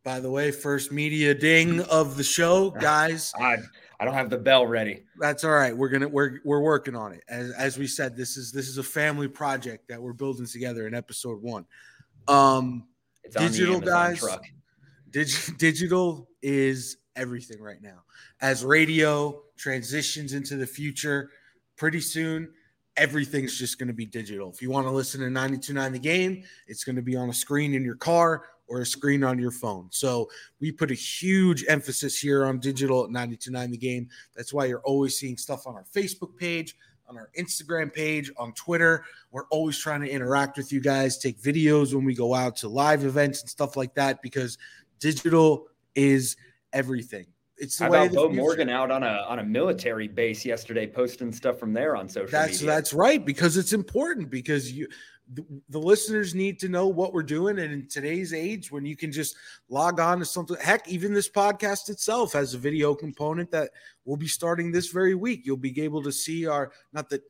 By 0.05 0.21
the 0.21 0.31
way, 0.31 0.51
first 0.53 0.93
media 0.93 1.35
ding 1.35 1.81
of 1.83 2.17
the 2.17 2.25
show, 2.25 2.71
guys. 2.81 3.33
I 3.39 3.57
I 4.01 4.05
don't 4.05 4.15
have 4.15 4.31
the 4.31 4.39
bell 4.39 4.67
ready. 4.67 5.05
That's 5.19 5.45
all 5.45 5.51
right. 5.51 5.77
We're 5.77 5.89
gonna 5.89 6.09
we're 6.09 6.39
we're 6.45 6.61
working 6.61 6.95
on 6.95 7.13
it. 7.13 7.23
As 7.29 7.51
as 7.53 7.79
we 7.79 7.87
said, 7.87 8.17
this 8.17 8.37
is 8.37 8.53
this 8.53 8.69
is 8.69 8.79
a 8.79 8.83
family 8.83 9.29
project 9.29 9.89
that 9.89 10.01
we're 10.01 10.13
building 10.13 10.47
together 10.47 10.87
in 10.87 10.95
episode 10.95 11.43
one. 11.43 11.67
Um, 12.29 12.87
Digital 13.37 13.81
guys. 13.81 14.21
truck. 14.21 14.45
dig- 15.11 15.59
digital 15.59 16.29
is 16.41 16.97
everything 17.19 17.61
right 17.61 17.83
now. 17.83 18.03
As 18.41 18.65
radio 18.65 19.43
transitions 19.57 20.33
into 20.33 20.57
the 20.57 20.67
future, 20.67 21.31
pretty 21.77 22.01
soon 22.01 22.51
everything's 22.97 23.57
just 23.57 23.79
going 23.79 23.89
to 23.89 23.95
be 23.95 24.07
digital. 24.07 24.51
If 24.51 24.63
you 24.63 24.71
want 24.71 24.87
to 24.87 24.91
listen 24.91 25.21
to 25.21 25.27
929 25.27 25.93
the 25.93 25.99
game, 25.99 26.45
it's 26.67 26.85
going 26.85 26.97
to 26.97 27.03
be 27.03 27.17
on 27.17 27.29
a 27.29 27.35
screen 27.35 27.75
in 27.75 27.85
your 27.85 27.97
car 27.97 28.45
or 28.67 28.81
a 28.81 28.87
screen 28.87 29.25
on 29.25 29.39
your 29.39 29.51
phone. 29.51 29.89
So 29.91 30.29
we 30.61 30.73
put 30.73 30.91
a 30.91 30.95
huge 30.95 31.65
emphasis 31.69 32.19
here 32.19 32.45
on 32.45 32.59
digital 32.59 33.05
at 33.05 33.11
929 33.11 33.71
the 33.71 33.77
game. 33.77 34.09
That's 34.37 34.53
why 34.53 34.67
you're 34.67 34.83
always 34.83 35.19
seeing 35.19 35.37
stuff 35.37 35.67
on 35.67 35.75
our 35.75 35.87
Facebook 35.95 36.37
page, 36.37 36.77
on 37.09 37.17
our 37.17 37.31
Instagram 37.39 37.93
page, 37.93 38.31
on 38.37 38.53
Twitter. 38.53 39.05
We're 39.31 39.47
always 39.47 39.79
trying 39.79 40.03
to 40.03 40.11
interact 40.11 40.59
with 40.59 40.73
you 40.73 40.81
guys, 40.81 41.19
take 41.19 41.41
videos 41.41 41.95
when 41.95 42.05
we 42.05 42.15
go 42.15 42.35
out 42.35 42.57
to 42.57 42.69
live 42.69 43.05
events 43.05 43.41
and 43.41 43.49
stuff 43.49 43.77
like 43.77 43.95
that 43.95 44.21
because 44.23 44.59
digital 44.99 45.69
is 45.95 46.37
everything. 46.73 47.27
It's 47.57 47.79
the 47.79 47.85
How 47.85 47.91
way 47.91 48.07
about 48.07 48.15
Bo 48.15 48.29
future. 48.29 48.41
Morgan 48.41 48.69
out 48.69 48.91
on 48.91 49.03
a 49.03 49.25
on 49.29 49.41
a 49.41 49.45
military 49.45 50.07
base 50.07 50.45
yesterday, 50.45 50.87
posting 50.87 51.33
stuff 51.33 51.59
from 51.59 51.73
there 51.73 51.97
on 51.97 52.09
social 52.09 52.31
That's 52.31 52.61
media? 52.61 52.67
that's 52.67 52.93
right 52.93 53.25
because 53.25 53.57
it's 53.57 53.73
important 53.73 54.31
because 54.31 54.71
you 54.71 54.87
the, 55.35 55.45
the 55.69 55.79
listeners 55.79 56.35
need 56.35 56.59
to 56.61 56.69
know 56.69 56.87
what 56.87 57.13
we're 57.13 57.23
doing 57.23 57.59
and 57.59 57.73
in 57.73 57.89
today's 57.89 58.33
age 58.33 58.71
when 58.71 58.87
you 58.87 58.97
can 58.97 59.13
just 59.13 59.37
log 59.69 60.01
on 60.01 60.21
to 60.21 60.25
something 60.25 60.57
heck 60.61 60.89
even 60.89 61.13
this 61.13 61.29
podcast 61.29 61.91
itself 61.91 62.33
has 62.33 62.55
a 62.55 62.59
video 62.59 62.95
component 62.95 63.51
that 63.51 63.71
we'll 64.05 64.17
be 64.17 64.29
starting 64.29 64.73
this 64.73 64.89
very 64.89 65.15
week 65.15 65.43
you'll 65.45 65.57
be 65.57 65.83
able 65.83 66.03
to 66.03 66.13
see 66.13 66.47
our 66.47 66.73
not 66.93 67.11
that 67.11 67.23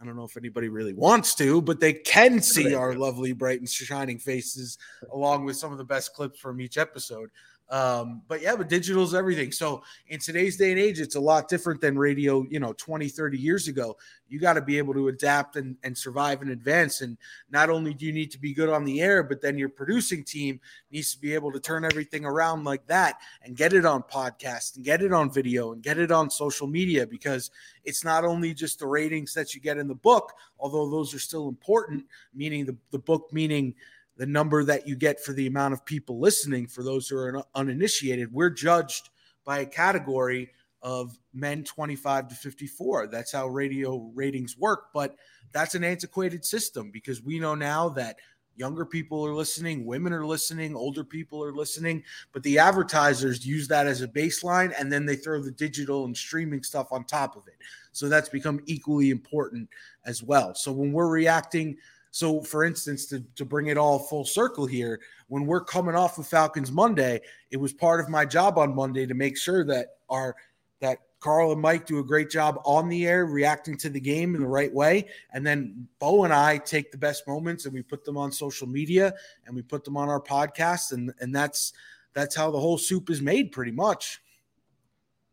I 0.00 0.06
don't 0.06 0.16
know 0.16 0.24
if 0.24 0.38
anybody 0.38 0.70
really 0.70 0.94
wants 0.94 1.34
to, 1.34 1.60
but 1.60 1.78
they 1.78 1.92
can 1.92 2.40
see 2.40 2.74
our 2.74 2.94
lovely, 2.94 3.32
bright, 3.32 3.58
and 3.58 3.68
shining 3.68 4.18
faces 4.18 4.78
along 5.12 5.44
with 5.44 5.56
some 5.56 5.72
of 5.72 5.78
the 5.78 5.84
best 5.84 6.14
clips 6.14 6.38
from 6.40 6.58
each 6.58 6.78
episode. 6.78 7.28
Um, 7.70 8.22
but 8.26 8.42
yeah, 8.42 8.56
but 8.56 8.68
digital 8.68 9.04
is 9.04 9.14
everything. 9.14 9.52
So 9.52 9.82
in 10.08 10.18
today's 10.18 10.56
day 10.56 10.72
and 10.72 10.80
age, 10.80 10.98
it's 10.98 11.14
a 11.14 11.20
lot 11.20 11.48
different 11.48 11.80
than 11.80 11.96
radio, 11.96 12.44
you 12.50 12.58
know, 12.58 12.72
20, 12.72 13.08
30 13.08 13.38
years 13.38 13.68
ago. 13.68 13.96
You 14.28 14.40
got 14.40 14.54
to 14.54 14.60
be 14.60 14.76
able 14.76 14.92
to 14.94 15.06
adapt 15.06 15.54
and, 15.54 15.76
and 15.84 15.96
survive 15.96 16.42
and 16.42 16.50
advance. 16.50 17.00
And 17.00 17.16
not 17.48 17.70
only 17.70 17.94
do 17.94 18.06
you 18.06 18.12
need 18.12 18.32
to 18.32 18.40
be 18.40 18.52
good 18.52 18.68
on 18.68 18.84
the 18.84 19.00
air, 19.00 19.22
but 19.22 19.40
then 19.40 19.56
your 19.56 19.68
producing 19.68 20.24
team 20.24 20.60
needs 20.90 21.14
to 21.14 21.20
be 21.20 21.32
able 21.32 21.52
to 21.52 21.60
turn 21.60 21.84
everything 21.84 22.24
around 22.24 22.64
like 22.64 22.84
that 22.88 23.18
and 23.42 23.56
get 23.56 23.72
it 23.72 23.86
on 23.86 24.02
podcast 24.02 24.74
and 24.74 24.84
get 24.84 25.00
it 25.00 25.12
on 25.12 25.30
video 25.30 25.72
and 25.72 25.82
get 25.82 25.98
it 25.98 26.10
on 26.10 26.28
social 26.28 26.66
media 26.66 27.06
because 27.06 27.52
it's 27.84 28.04
not 28.04 28.24
only 28.24 28.52
just 28.52 28.80
the 28.80 28.86
ratings 28.86 29.32
that 29.34 29.54
you 29.54 29.60
get 29.60 29.78
in 29.78 29.86
the 29.86 29.94
book, 29.94 30.32
although 30.58 30.90
those 30.90 31.14
are 31.14 31.20
still 31.20 31.48
important, 31.48 32.04
meaning 32.34 32.64
the, 32.66 32.76
the 32.90 32.98
book, 32.98 33.32
meaning 33.32 33.74
the 34.20 34.26
number 34.26 34.62
that 34.62 34.86
you 34.86 34.94
get 34.94 35.18
for 35.18 35.32
the 35.32 35.46
amount 35.46 35.72
of 35.72 35.82
people 35.86 36.20
listening 36.20 36.66
for 36.66 36.84
those 36.84 37.08
who 37.08 37.16
are 37.16 37.42
uninitiated 37.54 38.30
we're 38.30 38.50
judged 38.50 39.08
by 39.46 39.60
a 39.60 39.66
category 39.66 40.50
of 40.82 41.18
men 41.32 41.64
25 41.64 42.28
to 42.28 42.34
54 42.34 43.06
that's 43.06 43.32
how 43.32 43.46
radio 43.48 44.10
ratings 44.14 44.58
work 44.58 44.88
but 44.92 45.16
that's 45.52 45.74
an 45.74 45.82
antiquated 45.82 46.44
system 46.44 46.90
because 46.90 47.22
we 47.22 47.38
know 47.38 47.54
now 47.54 47.88
that 47.88 48.16
younger 48.56 48.84
people 48.84 49.24
are 49.24 49.32
listening 49.32 49.86
women 49.86 50.12
are 50.12 50.26
listening 50.26 50.76
older 50.76 51.02
people 51.02 51.42
are 51.42 51.54
listening 51.54 52.04
but 52.32 52.42
the 52.42 52.58
advertisers 52.58 53.46
use 53.46 53.66
that 53.68 53.86
as 53.86 54.02
a 54.02 54.08
baseline 54.08 54.70
and 54.78 54.92
then 54.92 55.06
they 55.06 55.16
throw 55.16 55.40
the 55.40 55.50
digital 55.50 56.04
and 56.04 56.14
streaming 56.14 56.62
stuff 56.62 56.92
on 56.92 57.04
top 57.04 57.36
of 57.36 57.48
it. 57.48 57.56
So 57.92 58.08
that's 58.08 58.28
become 58.28 58.60
equally 58.66 59.08
important 59.08 59.70
as 60.04 60.22
well. 60.22 60.54
So 60.54 60.72
when 60.72 60.92
we're 60.92 61.08
reacting 61.08 61.78
so, 62.10 62.40
for 62.40 62.64
instance, 62.64 63.06
to, 63.06 63.20
to 63.36 63.44
bring 63.44 63.68
it 63.68 63.78
all 63.78 63.98
full 63.98 64.24
circle 64.24 64.66
here, 64.66 65.00
when 65.28 65.46
we're 65.46 65.62
coming 65.62 65.94
off 65.94 66.18
of 66.18 66.26
Falcons 66.26 66.72
Monday, 66.72 67.20
it 67.50 67.56
was 67.56 67.72
part 67.72 68.00
of 68.00 68.08
my 68.08 68.24
job 68.24 68.58
on 68.58 68.74
Monday 68.74 69.06
to 69.06 69.14
make 69.14 69.38
sure 69.38 69.64
that 69.64 69.98
our 70.08 70.34
that 70.80 70.98
Carl 71.20 71.52
and 71.52 71.60
Mike 71.60 71.86
do 71.86 71.98
a 71.98 72.04
great 72.04 72.30
job 72.30 72.60
on 72.64 72.88
the 72.88 73.06
air, 73.06 73.26
reacting 73.26 73.76
to 73.76 73.90
the 73.90 74.00
game 74.00 74.34
in 74.34 74.40
the 74.40 74.48
right 74.48 74.72
way, 74.72 75.08
and 75.32 75.46
then 75.46 75.86
Bo 75.98 76.24
and 76.24 76.32
I 76.32 76.56
take 76.58 76.90
the 76.90 76.98
best 76.98 77.28
moments 77.28 77.66
and 77.66 77.74
we 77.74 77.82
put 77.82 78.04
them 78.04 78.16
on 78.16 78.32
social 78.32 78.66
media 78.66 79.12
and 79.46 79.54
we 79.54 79.62
put 79.62 79.84
them 79.84 79.96
on 79.96 80.08
our 80.08 80.20
podcast, 80.20 80.92
and 80.92 81.12
and 81.20 81.34
that's 81.34 81.74
that's 82.12 82.34
how 82.34 82.50
the 82.50 82.58
whole 82.58 82.78
soup 82.78 83.08
is 83.10 83.22
made, 83.22 83.52
pretty 83.52 83.72
much. 83.72 84.20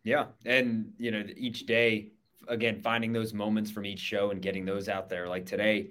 Yeah, 0.04 0.26
and 0.46 0.94
you 1.00 1.10
know, 1.10 1.24
each 1.36 1.66
day, 1.66 2.12
again, 2.48 2.82
finding 2.82 3.14
those 3.14 3.34
moments 3.34 3.72
from 3.72 3.86
each 3.86 4.00
show 4.00 4.30
and 4.30 4.42
getting 4.42 4.64
those 4.64 4.90
out 4.90 5.10
there. 5.10 5.28
Like 5.28 5.46
today, 5.46 5.90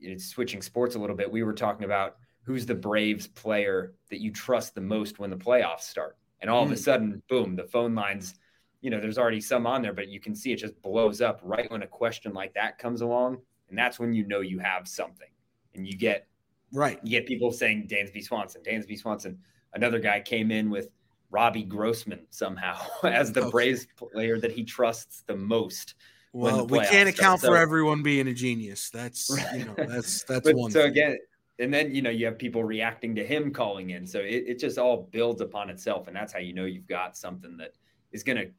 it's 0.00 0.26
switching 0.26 0.62
sports 0.62 0.94
a 0.94 0.98
little 0.98 1.16
bit. 1.16 1.30
We 1.30 1.42
were 1.42 1.52
talking 1.52 1.84
about 1.84 2.16
who's 2.42 2.66
the 2.66 2.74
Braves 2.74 3.26
player 3.26 3.94
that 4.10 4.20
you 4.20 4.30
trust 4.32 4.74
the 4.74 4.80
most 4.80 5.18
when 5.18 5.30
the 5.30 5.36
playoffs 5.36 5.82
start, 5.82 6.16
and 6.40 6.50
all 6.50 6.62
of 6.62 6.70
a 6.70 6.74
Mm. 6.74 6.78
sudden, 6.78 7.22
boom, 7.28 7.56
the 7.56 7.64
phone 7.64 7.94
lines. 7.94 8.34
You 8.82 8.90
know, 8.90 9.00
there's 9.00 9.18
already 9.18 9.40
some 9.40 9.66
on 9.66 9.82
there, 9.82 9.92
but 9.94 10.08
you 10.08 10.20
can 10.20 10.34
see 10.34 10.52
it 10.52 10.56
just 10.56 10.80
blows 10.82 11.20
up 11.20 11.40
right 11.42 11.68
when 11.70 11.82
a 11.82 11.86
question 11.88 12.32
like 12.32 12.54
that 12.54 12.78
comes 12.78 13.00
along, 13.00 13.38
and 13.68 13.76
that's 13.76 13.98
when 13.98 14.12
you 14.12 14.26
know 14.26 14.40
you 14.40 14.58
have 14.60 14.86
something, 14.86 15.30
and 15.74 15.86
you 15.86 15.96
get 15.96 16.28
Right. 16.72 16.98
you 17.02 17.10
get 17.10 17.26
people 17.26 17.52
saying 17.52 17.88
Dansby 17.88 18.22
Swanson, 18.22 18.62
Dansby 18.62 18.98
Swanson. 18.98 19.38
Another 19.72 19.98
guy 19.98 20.20
came 20.20 20.50
in 20.50 20.68
with 20.70 20.88
Robbie 21.30 21.64
Grossman 21.64 22.26
somehow 22.30 22.78
as 23.04 23.32
the 23.32 23.40
Okay. 23.40 23.50
Braves 23.50 23.86
player 23.96 24.38
that 24.40 24.52
he 24.52 24.64
trusts 24.64 25.22
the 25.22 25.36
most. 25.36 25.94
Well, 26.32 26.66
we 26.66 26.80
can't 26.80 27.08
account 27.08 27.40
for 27.40 27.56
everyone 27.56 28.02
being 28.02 28.28
a 28.28 28.34
genius. 28.34 28.90
That's 28.90 29.30
you 29.54 29.64
know 29.64 29.74
that's 29.76 30.22
that's 30.28 30.44
But 30.46 30.54
one. 30.56 30.70
so 30.70 30.82
thing. 30.82 30.90
again, 30.90 31.18
and 31.58 31.72
then 31.72 31.94
you 31.94 32.02
know 32.02 32.10
you 32.10 32.26
have 32.26 32.38
people 32.38 32.62
reacting 32.64 33.14
to 33.16 33.24
him 33.24 33.52
calling 33.52 33.90
in, 33.90 34.06
so 34.06 34.20
it, 34.20 34.44
it 34.46 34.58
just 34.58 34.78
all 34.78 35.08
builds 35.12 35.40
upon 35.40 35.70
itself, 35.70 36.08
and 36.08 36.16
that's 36.16 36.32
how 36.32 36.38
you 36.38 36.52
know 36.52 36.64
you've 36.64 36.86
got 36.86 37.16
something 37.16 37.56
that 37.56 37.72
is 38.12 38.22
going 38.22 38.36
to 38.36 38.50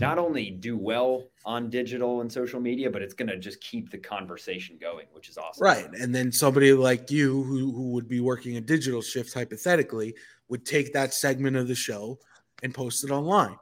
not 0.00 0.18
only 0.18 0.50
do 0.50 0.76
well 0.76 1.24
on 1.44 1.70
digital 1.70 2.20
and 2.20 2.30
social 2.30 2.60
media, 2.60 2.90
but 2.90 3.00
it's 3.02 3.14
going 3.14 3.28
to 3.28 3.38
just 3.38 3.60
keep 3.60 3.90
the 3.90 3.98
conversation 3.98 4.76
going, 4.80 5.06
which 5.12 5.28
is 5.28 5.38
awesome. 5.38 5.62
Right. 5.62 5.88
And 6.00 6.12
then 6.14 6.32
somebody 6.32 6.72
like 6.72 7.10
you 7.10 7.42
who, 7.44 7.70
who 7.72 7.92
would 7.92 8.08
be 8.08 8.20
working 8.20 8.56
a 8.56 8.60
digital 8.60 9.02
shift 9.02 9.32
hypothetically 9.32 10.14
would 10.48 10.66
take 10.66 10.92
that 10.94 11.14
segment 11.14 11.56
of 11.56 11.68
the 11.68 11.74
show 11.76 12.18
and 12.62 12.74
post 12.74 13.04
it 13.04 13.10
online. 13.10 13.56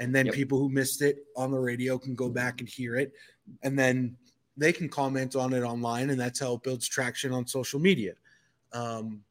And 0.00 0.14
then 0.14 0.26
Yep. 0.26 0.34
people 0.34 0.58
who 0.58 0.68
missed 0.70 1.02
it 1.02 1.24
on 1.36 1.52
the 1.52 1.58
radio 1.58 1.98
can 1.98 2.14
go 2.16 2.28
back 2.28 2.60
and 2.60 2.68
hear 2.68 2.96
it. 2.96 3.12
And 3.62 3.78
then 3.78 4.16
they 4.56 4.72
can 4.72 4.88
comment 4.88 5.36
on 5.36 5.52
it 5.52 5.62
online. 5.62 6.10
And 6.10 6.18
that's 6.18 6.40
how 6.40 6.54
it 6.54 6.62
builds 6.62 6.88
traction 6.88 7.32
on 7.32 7.46
social 7.46 7.78
media. 7.78 8.14
Um, 8.72 9.22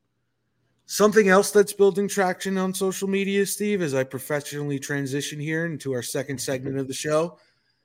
something 0.86 1.28
else 1.30 1.52
that's 1.52 1.74
building 1.74 2.08
traction 2.08 2.58
on 2.58 2.74
social 2.74 3.08
media, 3.08 3.46
Steve, 3.46 3.82
as 3.82 3.94
I 3.94 4.04
professionally 4.04 4.80
transition 4.80 5.40
here 5.40 5.66
into 5.66 5.92
our 5.94 6.02
second 6.02 6.40
segment 6.40 6.78
of 6.78 6.88
the 6.88 6.94
show. 6.94 7.38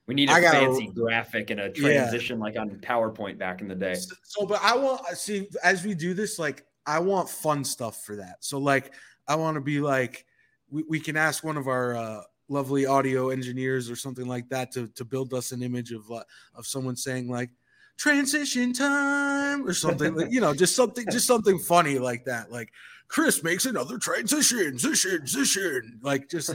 We 0.06 0.14
need 0.14 0.28
a 0.28 0.38
gotta- 0.40 0.66
fancy 0.66 0.88
graphic 0.88 1.48
and 1.50 1.60
a 1.60 1.72
Yeah. 1.74 2.08
transition 2.10 2.38
like 2.38 2.58
on 2.58 2.70
PowerPoint 2.80 3.38
back 3.38 3.62
in 3.62 3.68
the 3.68 3.74
day. 3.74 3.94
So, 3.94 4.14
so, 4.22 4.46
but 4.46 4.60
I 4.62 4.76
want 4.76 5.06
see 5.16 5.48
as 5.62 5.84
we 5.84 5.94
do 5.94 6.12
this, 6.12 6.38
like 6.38 6.66
I 6.86 6.98
want 6.98 7.30
fun 7.30 7.64
stuff 7.64 8.04
for 8.04 8.16
that. 8.16 8.44
So, 8.44 8.58
like, 8.58 8.92
I 9.26 9.36
want 9.36 9.54
to 9.54 9.62
be 9.62 9.80
like, 9.80 10.26
we, 10.68 10.82
we 10.86 11.00
can 11.00 11.16
ask 11.16 11.42
one 11.42 11.56
of 11.56 11.66
our 11.68 11.96
uh, 11.96 12.20
lovely 12.48 12.86
audio 12.86 13.30
engineers 13.30 13.90
or 13.90 13.96
something 13.96 14.26
like 14.26 14.48
that 14.48 14.70
to 14.72 14.88
to 14.88 15.04
build 15.04 15.32
us 15.32 15.52
an 15.52 15.62
image 15.62 15.92
of 15.92 16.10
uh, 16.10 16.22
of 16.54 16.66
someone 16.66 16.96
saying 16.96 17.28
like 17.28 17.50
transition 17.96 18.72
time 18.72 19.66
or 19.66 19.72
something 19.72 20.14
like 20.14 20.30
you 20.30 20.40
know 20.40 20.52
just 20.52 20.74
something 20.74 21.04
just 21.10 21.26
something 21.26 21.58
funny 21.58 21.98
like 21.98 22.24
that 22.24 22.50
like 22.50 22.72
chris 23.06 23.44
makes 23.44 23.66
another 23.66 23.98
transition 23.98 24.76
transition 24.76 25.18
transition 25.18 25.98
like 26.02 26.28
just 26.28 26.54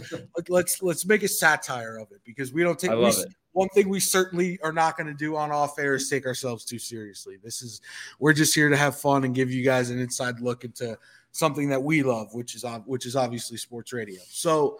let's 0.50 0.84
let's 0.84 1.05
make 1.05 1.24
a 1.24 1.27
satire 1.27 1.98
of 1.98 2.12
it 2.12 2.19
because 2.25 2.51
we 2.51 2.62
don't 2.62 2.77
take 2.77 2.91
we, 2.91 3.12
one 3.53 3.69
thing 3.69 3.89
we 3.89 4.00
certainly 4.00 4.60
are 4.63 4.72
not 4.72 4.96
going 4.96 5.08
to 5.08 5.13
do 5.13 5.36
on 5.36 5.51
off 5.51 5.79
air 5.79 5.96
is 5.96 6.10
take 6.10 6.25
ourselves 6.25 6.63
too 6.63 6.79
seriously. 6.79 7.38
This 7.43 7.62
is 7.62 7.81
we're 8.19 8.34
just 8.34 8.53
here 8.53 8.69
to 8.69 8.77
have 8.77 8.96
fun 8.96 9.24
and 9.24 9.34
give 9.34 9.51
you 9.51 9.63
guys 9.63 9.89
an 9.89 10.00
inside 10.00 10.39
look 10.39 10.63
into 10.63 10.98
something 11.31 11.69
that 11.69 11.81
we 11.81 12.03
love, 12.03 12.34
which 12.34 12.55
is 12.55 12.63
which 12.86 13.05
is 13.05 13.15
obviously 13.15 13.58
sports 13.58 13.91
radio. 13.91 14.22
So, 14.27 14.79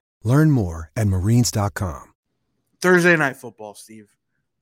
Learn 0.23 0.51
more 0.51 0.91
at 0.95 1.07
marines.com. 1.07 2.13
Thursday 2.81 3.15
night 3.15 3.37
football, 3.37 3.73
Steve. 3.75 4.13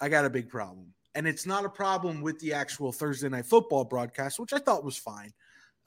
I 0.02 0.10
got 0.10 0.26
a 0.26 0.30
big 0.30 0.50
problem. 0.50 0.94
And 1.16 1.28
it's 1.28 1.46
not 1.46 1.66
a 1.66 1.70
problem 1.70 2.22
with 2.22 2.40
the 2.40 2.54
actual 2.54 2.92
Thursday 2.92 3.30
night 3.30 3.46
football 3.46 3.84
broadcast, 3.84 4.40
which 4.40 4.54
I 4.54 4.60
thought 4.60 4.84
was 4.84 4.98
fine. 4.98 5.34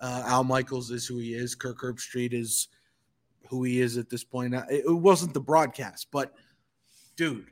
Uh, 0.00 0.22
Al 0.26 0.44
Michaels 0.44 0.90
is 0.90 1.06
who 1.06 1.18
he 1.18 1.34
is. 1.34 1.54
Kirk 1.54 1.80
Herbstreit 1.80 2.32
is 2.32 2.68
who 3.48 3.62
he 3.62 3.80
is 3.80 3.98
at 3.98 4.10
this 4.10 4.24
point. 4.24 4.54
It 4.68 4.90
wasn't 4.90 5.34
the 5.34 5.40
broadcast, 5.40 6.08
but 6.10 6.34
dude, 7.16 7.46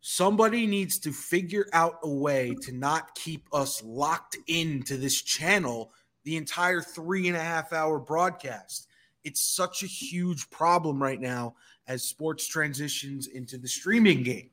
somebody 0.00 0.66
needs 0.66 0.98
to 1.00 1.12
figure 1.12 1.66
out 1.72 1.98
a 2.02 2.10
way 2.10 2.54
to 2.62 2.72
not 2.72 3.14
keep 3.14 3.48
us 3.52 3.82
locked 3.82 4.36
into 4.46 4.96
this 4.96 5.20
channel 5.20 5.92
the 6.24 6.36
entire 6.36 6.80
three 6.80 7.28
and 7.28 7.36
a 7.36 7.42
half 7.42 7.72
hour 7.72 7.98
broadcast. 7.98 8.86
It's 9.24 9.42
such 9.42 9.82
a 9.82 9.86
huge 9.86 10.48
problem 10.50 11.02
right 11.02 11.20
now 11.20 11.54
as 11.86 12.02
sports 12.02 12.46
transitions 12.46 13.26
into 13.26 13.58
the 13.58 13.68
streaming 13.68 14.22
game. 14.22 14.50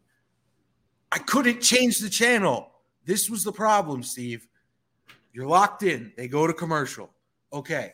I 1.12 1.20
couldn't 1.20 1.62
change 1.62 2.00
the 2.00 2.10
channel. 2.10 2.72
This 3.06 3.30
was 3.30 3.44
the 3.44 3.52
problem, 3.52 4.04
Steve. 4.04 4.48
You're 5.34 5.48
locked 5.48 5.84
in. 5.84 6.12
They 6.18 6.28
go 6.28 6.48
to 6.48 6.54
commercial. 6.54 7.12
Okay. 7.54 7.92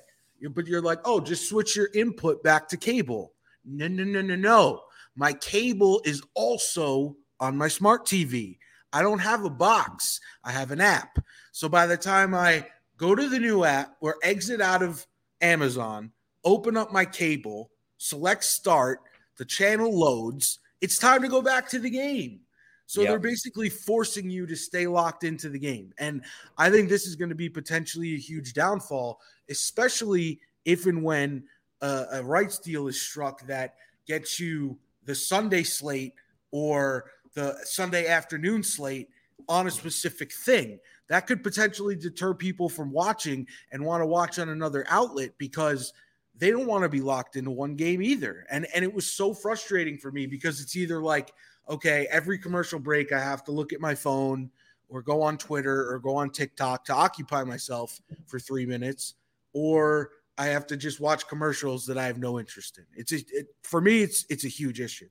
But 0.52 0.68
you're 0.68 0.82
like, 0.82 1.00
oh, 1.06 1.20
just 1.20 1.48
switch 1.48 1.76
your 1.76 1.90
input 1.94 2.44
back 2.44 2.68
to 2.70 2.78
cable. 2.78 3.34
No, 3.66 3.88
no, 3.88 4.04
no, 4.04 4.22
no, 4.22 4.36
no. 4.36 4.82
My 5.16 5.34
cable 5.34 6.02
is 6.06 6.24
also 6.34 7.16
on 7.40 7.56
my 7.56 7.68
smart 7.68 8.06
TV. 8.06 8.58
I 8.92 9.02
don't 9.02 9.20
have 9.20 9.44
a 9.44 9.50
box, 9.50 10.20
I 10.44 10.52
have 10.52 10.72
an 10.72 10.82
app. 10.82 11.18
So 11.52 11.68
by 11.68 11.88
the 11.88 11.98
time 11.98 12.34
I 12.34 12.68
go 12.98 13.16
to 13.16 13.28
the 13.28 13.40
new 13.40 13.64
app 13.64 13.96
or 14.02 14.18
exit 14.24 14.62
out 14.62 14.84
of 14.84 15.06
Amazon, 15.42 16.12
open 16.44 16.78
up 16.78 16.92
my 16.92 17.06
cable, 17.06 17.72
select 17.98 18.44
start, 18.44 19.00
the 19.38 19.46
channel 19.46 19.98
loads, 19.98 20.60
it's 20.82 20.98
time 20.98 21.22
to 21.22 21.28
go 21.28 21.42
back 21.42 21.70
to 21.70 21.80
the 21.80 21.90
game. 21.90 22.42
So 22.86 23.02
yep. 23.02 23.10
they're 23.10 23.20
basically 23.20 23.70
forcing 23.70 24.30
you 24.30 24.46
to 24.46 24.56
stay 24.56 24.88
locked 24.88 25.24
into 25.24 25.50
the 25.50 25.60
game. 25.60 25.94
And 25.98 26.24
I 26.58 26.70
think 26.70 26.90
this 26.90 27.08
is 27.08 27.16
going 27.16 27.30
to 27.30 27.36
be 27.36 27.50
potentially 27.50 28.14
a 28.14 28.20
huge 28.20 28.54
downfall, 28.54 29.20
especially 29.50 30.40
if 30.66 30.86
and 30.86 31.04
when 31.04 31.44
uh, 31.82 32.06
a 32.12 32.24
rights 32.24 32.60
deal 32.60 32.88
is 32.88 33.00
struck 33.00 33.46
that 33.48 33.76
gets 34.06 34.40
you 34.40 34.78
the 35.06 35.16
Sunday 35.16 35.64
slate 35.64 36.14
or 36.52 37.12
the 37.34 37.58
Sunday 37.64 38.08
afternoon 38.08 38.64
slate 38.64 39.10
on 39.50 39.68
a 39.68 39.72
specific 39.72 40.32
thing. 40.32 40.80
That 41.10 41.28
could 41.28 41.44
potentially 41.44 41.96
deter 41.96 42.34
people 42.34 42.70
from 42.70 42.92
watching 42.92 43.48
and 43.72 43.84
want 43.84 44.02
to 44.02 44.06
watch 44.06 44.40
on 44.40 44.50
another 44.50 44.86
outlet 44.90 45.32
because 45.38 45.94
they 46.38 46.50
don't 46.50 46.66
want 46.66 46.84
to 46.84 46.90
be 46.90 47.02
locked 47.02 47.36
into 47.36 47.52
one 47.52 47.76
game 47.76 48.02
either. 48.02 48.46
And 48.50 48.68
and 48.74 48.84
it 48.84 48.94
was 48.94 49.06
so 49.06 49.34
frustrating 49.34 49.98
for 49.98 50.12
me 50.12 50.26
because 50.26 50.62
it's 50.62 50.76
either 50.76 51.02
like, 51.02 51.34
okay, 51.70 52.08
every 52.10 52.38
commercial 52.38 52.80
break 52.80 53.12
I 53.12 53.20
have 53.20 53.44
to 53.46 53.52
look 53.52 53.74
at 53.74 53.80
my 53.80 53.96
phone 53.96 54.50
or 54.90 55.02
go 55.02 55.22
on 55.22 55.38
Twitter 55.38 55.92
or 55.92 56.00
go 56.00 56.16
on 56.16 56.30
TikTok 56.30 56.86
to 56.86 56.94
occupy 56.94 57.44
myself 57.44 58.00
for 58.26 58.40
3 58.40 58.66
minutes 58.66 59.16
or 59.54 60.12
I 60.38 60.48
have 60.48 60.66
to 60.68 60.78
just 60.78 61.00
watch 61.00 61.28
commercials 61.28 61.86
that 61.86 61.98
I 61.98 62.06
have 62.06 62.18
no 62.18 62.40
interest 62.40 62.80
in. 62.80 62.86
It's 62.96 63.12
a, 63.12 63.18
it, 63.30 63.48
for 63.62 63.82
me 63.82 64.02
it's 64.02 64.26
it's 64.30 64.46
a 64.46 64.50
huge 64.50 64.82
issue. 64.82 65.10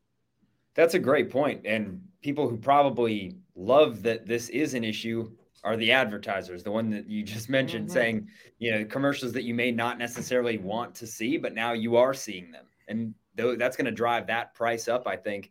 That's 0.74 0.94
a 0.94 0.98
great. 0.98 1.32
And 1.64 2.02
people 2.22 2.48
who 2.48 2.56
probably 2.56 3.36
love 3.54 4.02
that 4.02 4.26
this 4.26 4.48
is 4.48 4.74
an 4.74 4.84
issue 4.84 5.30
are 5.64 5.76
the 5.76 5.92
advertisers, 5.92 6.62
the 6.62 6.70
one 6.70 6.90
that 6.90 7.08
you 7.08 7.22
just 7.22 7.48
mentioned, 7.58 7.86
mm-hmm. 7.86 7.94
saying, 7.94 8.28
you 8.58 8.70
know, 8.70 8.84
commercials 8.84 9.32
that 9.32 9.44
you 9.44 9.54
may 9.54 9.70
not 9.70 9.98
necessarily 9.98 10.58
want 10.58 10.94
to 10.96 11.06
see, 11.06 11.36
but 11.36 11.54
now 11.54 11.72
you 11.72 11.96
are 11.96 12.14
seeing 12.14 12.50
them. 12.50 12.66
And 12.88 13.14
that's 13.36 13.76
going 13.76 13.86
to 13.86 13.92
drive 13.92 14.26
that 14.26 14.54
price 14.54 14.88
up, 14.88 15.06
I 15.06 15.16
think. 15.16 15.50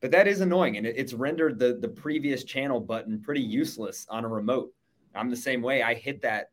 But 0.00 0.12
that 0.12 0.28
is 0.28 0.40
annoying. 0.40 0.76
And 0.76 0.86
it's 0.86 1.12
rendered 1.12 1.58
the, 1.58 1.78
the 1.80 1.88
previous 1.88 2.44
channel 2.44 2.78
button 2.78 3.20
pretty 3.20 3.40
useless 3.40 4.06
on 4.08 4.24
a 4.24 4.28
remote. 4.28 4.72
I'm 5.14 5.30
the 5.30 5.36
same 5.36 5.60
way. 5.60 5.82
I 5.82 5.94
hit 5.94 6.22
that. 6.22 6.50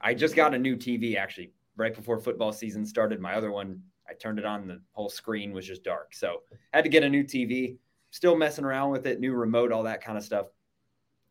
I 0.00 0.14
just 0.14 0.34
got 0.34 0.54
a 0.54 0.58
new 0.58 0.76
TV 0.76 1.16
actually 1.16 1.52
right 1.76 1.94
before 1.94 2.18
football 2.18 2.52
season 2.52 2.84
started. 2.84 3.20
My 3.20 3.34
other 3.34 3.52
one 3.52 3.80
I 4.10 4.14
turned 4.14 4.38
it 4.38 4.44
on, 4.44 4.66
the 4.66 4.80
whole 4.92 5.08
screen 5.08 5.52
was 5.52 5.66
just 5.66 5.84
dark. 5.84 6.14
So 6.14 6.42
I 6.72 6.78
had 6.78 6.84
to 6.84 6.90
get 6.90 7.04
a 7.04 7.08
new 7.08 7.22
TV, 7.22 7.76
still 8.10 8.36
messing 8.36 8.64
around 8.64 8.90
with 8.90 9.06
it, 9.06 9.20
new 9.20 9.34
remote, 9.34 9.70
all 9.70 9.84
that 9.84 10.02
kind 10.02 10.18
of 10.18 10.24
stuff. 10.24 10.46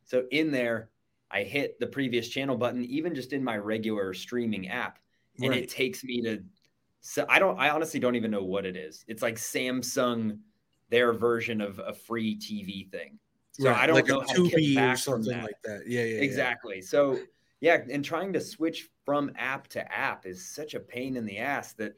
So 0.06 0.24
in 0.32 0.50
there, 0.52 0.90
I 1.32 1.44
hit 1.44 1.80
the 1.80 1.88
previous 1.88 2.28
channel 2.28 2.58
button, 2.58 2.84
even 2.86 3.14
just 3.14 3.34
in 3.34 3.44
my 3.44 3.58
regular 3.58 4.14
streaming 4.14 4.70
app, 4.70 5.00
and 5.40 5.50
right. 5.50 5.64
it 5.64 5.70
takes 5.70 6.04
me 6.04 6.22
to. 6.24 6.44
So 7.02 7.26
I 7.30 7.40
don't. 7.40 7.60
I 7.60 7.70
honestly 7.70 8.00
don't 8.00 8.16
even 8.16 8.32
know 8.32 8.44
what 8.44 8.66
it 8.66 8.76
is. 8.76 9.06
It's 9.08 9.22
like 9.22 9.36
Samsung, 9.36 10.40
their 10.90 11.14
version 11.14 11.62
of 11.62 11.80
a 11.80 11.94
free 11.94 12.38
TV 12.38 12.90
thing. 12.92 13.20
So 13.52 13.70
right. 13.70 13.78
I 13.78 13.88
don't 13.88 13.96
like 13.96 14.08
know 14.08 14.22
how 14.22 14.34
to 14.34 14.50
get 14.50 14.76
back 14.76 14.94
or 14.96 14.98
something 14.98 15.32
that. 15.32 15.44
like 15.44 15.62
that. 15.64 15.84
Yeah, 15.88 16.04
yeah, 16.04 16.22
exactly. 16.22 16.78
Yeah. 16.78 16.86
So 16.86 17.20
yeah, 17.62 17.78
and 17.92 18.04
trying 18.04 18.34
to 18.34 18.42
switch 18.42 18.90
from 19.06 19.32
app 19.38 19.68
to 19.70 19.96
app 19.96 20.26
is 20.26 20.48
such 20.48 20.74
a 20.74 20.80
pain 20.80 21.18
in 21.18 21.26
the 21.26 21.40
ass 21.40 21.74
that 21.74 21.94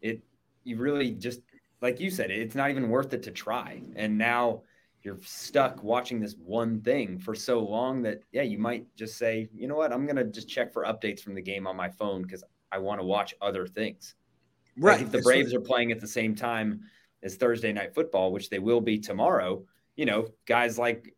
it 0.00 0.22
you 0.64 0.76
really 0.76 1.12
just 1.12 1.40
like 1.80 2.00
you 2.00 2.10
said, 2.10 2.30
it's 2.30 2.54
not 2.54 2.70
even 2.70 2.88
worth 2.88 3.12
it 3.12 3.22
to 3.24 3.30
try. 3.30 3.82
And 3.94 4.16
now 4.16 4.62
you're 5.04 5.20
stuck 5.22 5.82
watching 5.84 6.18
this 6.18 6.34
one 6.34 6.80
thing 6.80 7.18
for 7.18 7.34
so 7.34 7.60
long 7.60 8.02
that 8.02 8.22
yeah, 8.32 8.42
you 8.42 8.58
might 8.58 8.86
just 8.96 9.18
say, 9.18 9.48
you 9.54 9.68
know 9.68 9.76
what, 9.76 9.92
I'm 9.92 10.06
gonna 10.06 10.24
just 10.24 10.48
check 10.48 10.72
for 10.72 10.84
updates 10.84 11.20
from 11.20 11.34
the 11.34 11.42
game 11.42 11.66
on 11.66 11.76
my 11.76 11.90
phone 11.90 12.22
because 12.22 12.42
I 12.72 12.78
want 12.78 13.00
to 13.00 13.04
watch 13.04 13.34
other 13.42 13.66
things. 13.66 14.14
Right. 14.76 14.96
Like 14.96 15.02
if 15.02 15.12
the 15.12 15.20
Braves 15.20 15.54
are 15.54 15.60
playing 15.60 15.92
at 15.92 16.00
the 16.00 16.08
same 16.08 16.34
time 16.34 16.80
as 17.22 17.36
Thursday 17.36 17.72
night 17.72 17.94
football, 17.94 18.32
which 18.32 18.48
they 18.48 18.58
will 18.58 18.80
be 18.80 18.98
tomorrow, 18.98 19.62
you 19.94 20.06
know, 20.06 20.28
guys 20.46 20.78
like 20.78 21.14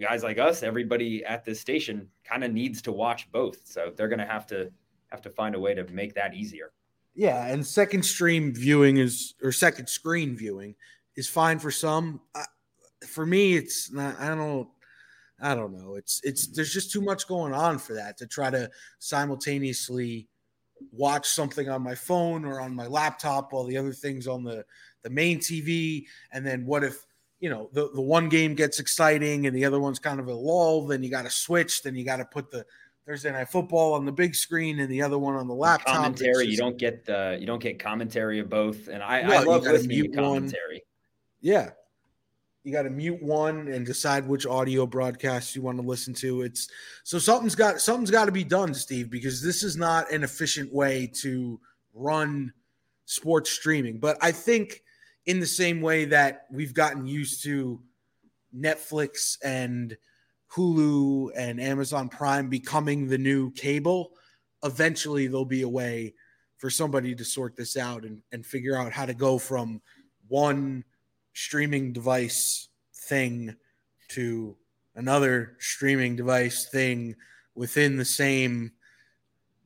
guys 0.00 0.24
like 0.24 0.38
us, 0.38 0.64
everybody 0.64 1.24
at 1.24 1.44
this 1.44 1.60
station 1.60 2.08
kind 2.24 2.42
of 2.42 2.52
needs 2.52 2.82
to 2.82 2.92
watch 2.92 3.30
both. 3.30 3.60
So 3.64 3.92
they're 3.96 4.08
gonna 4.08 4.26
have 4.26 4.48
to 4.48 4.70
have 5.08 5.22
to 5.22 5.30
find 5.30 5.54
a 5.54 5.60
way 5.60 5.74
to 5.74 5.84
make 5.84 6.14
that 6.14 6.34
easier. 6.34 6.72
Yeah, 7.14 7.46
and 7.46 7.64
second 7.64 8.04
stream 8.04 8.52
viewing 8.52 8.96
is 8.96 9.34
or 9.42 9.52
second 9.52 9.88
screen 9.88 10.36
viewing 10.36 10.74
is 11.16 11.28
fine 11.28 11.60
for 11.60 11.70
some. 11.70 12.20
Uh, 12.34 12.42
for 13.06 13.24
me, 13.26 13.54
it's 13.54 13.92
not. 13.92 14.18
I 14.18 14.34
don't. 14.34 14.68
I 15.40 15.54
don't 15.54 15.72
know. 15.72 15.94
It's 15.94 16.20
it's 16.24 16.48
there's 16.48 16.72
just 16.72 16.90
too 16.90 17.00
much 17.00 17.28
going 17.28 17.54
on 17.54 17.78
for 17.78 17.94
that 17.94 18.16
to 18.18 18.26
try 18.26 18.50
to 18.50 18.70
simultaneously 18.98 20.26
watch 20.92 21.28
something 21.28 21.68
on 21.68 21.82
my 21.82 21.94
phone 21.94 22.44
or 22.44 22.60
on 22.60 22.74
my 22.74 22.86
laptop 22.86 23.52
while 23.52 23.64
the 23.64 23.76
other 23.76 23.92
things 23.92 24.26
on 24.26 24.42
the 24.42 24.64
the 25.02 25.10
main 25.10 25.38
TV. 25.38 26.06
And 26.32 26.44
then 26.44 26.66
what 26.66 26.82
if 26.82 27.06
you 27.40 27.50
know 27.50 27.70
the 27.72 27.90
the 27.92 28.00
one 28.00 28.28
game 28.28 28.54
gets 28.54 28.80
exciting 28.80 29.46
and 29.46 29.54
the 29.54 29.64
other 29.64 29.80
one's 29.80 30.00
kind 30.00 30.18
of 30.18 30.26
a 30.26 30.34
lull? 30.34 30.86
Then 30.86 31.02
you 31.02 31.10
got 31.10 31.22
to 31.22 31.30
switch. 31.30 31.82
Then 31.82 31.94
you 31.94 32.04
got 32.04 32.16
to 32.16 32.24
put 32.24 32.50
the 32.50 32.66
Thursday 33.06 33.32
night 33.32 33.48
football 33.48 33.94
on 33.94 34.04
the 34.04 34.12
big 34.12 34.34
screen 34.34 34.80
and 34.80 34.90
the 34.90 35.00
other 35.00 35.18
one 35.18 35.34
on 35.34 35.48
the 35.48 35.54
laptop. 35.54 35.96
Commentary, 35.96 36.44
just, 36.44 36.50
you 36.50 36.56
don't 36.58 36.76
get 36.76 37.06
the 37.06 37.38
you 37.40 37.46
don't 37.46 37.62
get 37.62 37.78
commentary 37.78 38.38
of 38.38 38.50
both, 38.50 38.88
and 38.88 39.02
I, 39.02 39.20
I 39.20 39.42
love 39.44 39.62
listening 39.62 40.02
to 40.02 40.08
commentary. 40.08 40.74
One. 40.74 40.80
Yeah, 41.40 41.70
you 42.68 42.74
got 42.74 42.82
to 42.82 42.90
mute 42.90 43.22
one 43.22 43.68
and 43.68 43.86
decide 43.86 44.28
which 44.28 44.46
audio 44.46 44.86
broadcast 44.86 45.56
you 45.56 45.62
want 45.62 45.80
to 45.80 45.86
listen 45.86 46.12
to. 46.12 46.42
It's 46.42 46.68
so 47.02 47.18
something's 47.18 47.54
got 47.54 47.80
something's 47.80 48.10
got 48.10 48.26
to 48.26 48.32
be 48.32 48.44
done, 48.44 48.74
Steve, 48.74 49.10
because 49.10 49.42
this 49.42 49.62
is 49.62 49.74
not 49.74 50.12
an 50.12 50.22
efficient 50.22 50.70
way 50.70 51.10
to 51.14 51.58
run 51.94 52.52
sports 53.06 53.50
streaming. 53.50 53.98
But 53.98 54.18
I 54.20 54.32
think 54.32 54.82
in 55.24 55.40
the 55.40 55.46
same 55.46 55.80
way 55.80 56.04
that 56.04 56.46
we've 56.50 56.74
gotten 56.74 57.06
used 57.06 57.42
to 57.44 57.80
Netflix 58.54 59.38
and 59.42 59.96
Hulu 60.52 61.30
and 61.34 61.60
Amazon 61.60 62.10
Prime 62.10 62.50
becoming 62.50 63.08
the 63.08 63.18
new 63.18 63.50
cable, 63.52 64.10
eventually 64.62 65.26
there'll 65.26 65.46
be 65.46 65.62
a 65.62 65.68
way 65.68 66.12
for 66.58 66.68
somebody 66.68 67.14
to 67.14 67.24
sort 67.24 67.56
this 67.56 67.78
out 67.78 68.04
and, 68.04 68.20
and 68.32 68.44
figure 68.44 68.76
out 68.76 68.92
how 68.92 69.06
to 69.06 69.14
go 69.14 69.38
from 69.38 69.80
one 70.28 70.84
streaming 71.38 71.92
device 71.92 72.68
thing 72.92 73.54
to 74.08 74.56
another 74.96 75.56
streaming 75.60 76.16
device 76.16 76.68
thing 76.68 77.14
within 77.54 77.96
the 77.96 78.04
same 78.04 78.72